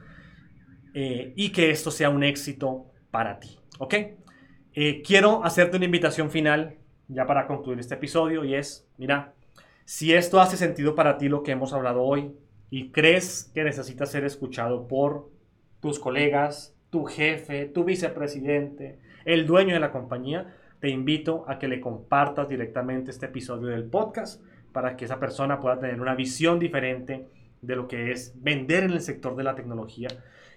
Eh, 0.94 1.33
y 1.37 1.50
que 1.50 1.70
esto 1.70 1.90
sea 1.90 2.11
un 2.11 2.22
éxito 2.22 2.87
para 3.11 3.38
ti. 3.38 3.59
¿Ok? 3.79 3.94
Eh, 4.72 5.03
quiero 5.03 5.44
hacerte 5.44 5.76
una 5.76 5.87
invitación 5.87 6.31
final 6.31 6.76
ya 7.09 7.26
para 7.26 7.46
concluir 7.46 7.81
este 7.81 7.94
episodio 7.94 8.44
y 8.44 8.55
es, 8.55 8.88
mira, 8.98 9.35
si 9.85 10.14
esto 10.14 10.40
hace 10.40 10.57
sentido 10.57 10.94
para 10.94 11.18
ti 11.18 11.29
lo 11.29 11.42
que 11.42 11.53
hemos 11.53 11.72
hablado 11.72 12.03
hoy 12.03 12.33
y 12.70 12.90
crees 12.90 13.50
que 13.53 13.64
necesitas 13.64 14.11
ser 14.11 14.24
escuchado 14.24 14.87
por 14.87 15.29
tus 15.81 15.98
colegas, 15.98 16.76
tu 16.90 17.05
jefe, 17.05 17.66
tu 17.66 17.85
vicepresidente, 17.85 19.00
el 19.24 19.46
dueño 19.46 19.74
de 19.74 19.81
la 19.81 19.90
compañía, 19.90 20.55
te 20.79 20.88
invito 20.88 21.44
a 21.48 21.59
que 21.59 21.68
le 21.68 21.81
compartas 21.81 22.48
directamente 22.48 23.11
este 23.11 23.26
episodio 23.26 23.68
del 23.68 23.85
podcast 23.85 24.42
para 24.72 24.96
que 24.96 25.05
esa 25.05 25.18
persona 25.18 25.59
pueda 25.59 25.81
tener 25.81 26.00
una 26.00 26.14
visión 26.14 26.59
diferente 26.59 27.26
de 27.61 27.76
lo 27.76 27.88
que 27.88 28.12
es 28.12 28.33
vender 28.37 28.85
en 28.85 28.92
el 28.92 29.00
sector 29.00 29.37
de 29.37 29.44
la 29.44 29.55
tecnología 29.55 30.09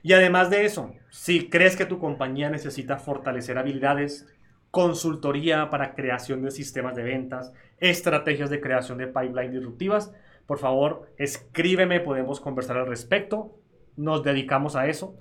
y 0.03 0.13
además 0.13 0.49
de 0.49 0.65
eso, 0.65 0.93
si 1.09 1.49
crees 1.49 1.75
que 1.75 1.85
tu 1.85 1.97
compañía 1.97 2.49
necesita 2.49 2.97
fortalecer 2.97 3.57
habilidades, 3.57 4.27
consultoría 4.69 5.69
para 5.69 5.95
creación 5.95 6.41
de 6.41 6.51
sistemas 6.51 6.95
de 6.95 7.03
ventas, 7.03 7.53
estrategias 7.79 8.49
de 8.49 8.59
creación 8.59 8.97
de 8.97 9.07
pipeline 9.07 9.51
disruptivas, 9.51 10.13
por 10.45 10.59
favor, 10.59 11.09
escríbeme, 11.17 12.01
podemos 12.01 12.41
conversar 12.41 12.77
al 12.77 12.87
respecto. 12.87 13.57
Nos 13.95 14.23
dedicamos 14.23 14.75
a 14.75 14.87
eso. 14.87 15.15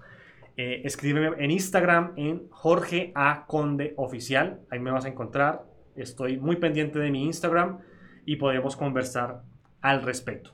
Eh, 0.57 0.83
escríbeme 0.85 1.43
en 1.43 1.51
Instagram 1.51 2.13
en 2.17 2.49
Jorge 2.51 3.13
A. 3.15 3.47
Conde 3.47 3.95
Oficial. 3.97 4.61
Ahí 4.69 4.81
me 4.81 4.91
vas 4.91 5.05
a 5.05 5.09
encontrar. 5.09 5.65
Estoy 5.95 6.39
muy 6.39 6.57
pendiente 6.57 6.99
de 6.99 7.11
mi 7.11 7.25
Instagram 7.25 7.79
y 8.27 8.37
podemos 8.37 8.77
conversar 8.77 9.43
al 9.81 10.03
respecto. 10.03 10.53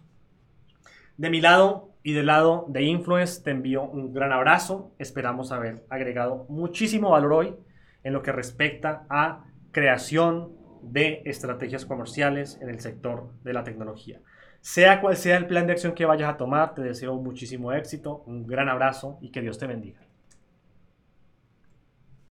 De 1.16 1.30
mi 1.30 1.40
lado, 1.40 1.94
y 2.08 2.14
del 2.14 2.24
lado 2.24 2.64
de 2.68 2.84
Influence 2.84 3.42
te 3.42 3.50
envío 3.50 3.82
un 3.82 4.14
gran 4.14 4.32
abrazo. 4.32 4.94
Esperamos 4.98 5.52
haber 5.52 5.84
agregado 5.90 6.46
muchísimo 6.48 7.10
valor 7.10 7.34
hoy 7.34 7.54
en 8.02 8.14
lo 8.14 8.22
que 8.22 8.32
respecta 8.32 9.04
a 9.10 9.44
creación 9.72 10.56
de 10.80 11.20
estrategias 11.26 11.84
comerciales 11.84 12.58
en 12.62 12.70
el 12.70 12.80
sector 12.80 13.30
de 13.44 13.52
la 13.52 13.62
tecnología. 13.62 14.22
Sea 14.62 15.02
cual 15.02 15.18
sea 15.18 15.36
el 15.36 15.46
plan 15.46 15.66
de 15.66 15.74
acción 15.74 15.92
que 15.92 16.06
vayas 16.06 16.30
a 16.30 16.38
tomar, 16.38 16.74
te 16.74 16.80
deseo 16.80 17.14
muchísimo 17.16 17.74
éxito, 17.74 18.22
un 18.24 18.46
gran 18.46 18.70
abrazo 18.70 19.18
y 19.20 19.30
que 19.30 19.42
Dios 19.42 19.58
te 19.58 19.66
bendiga. 19.66 20.07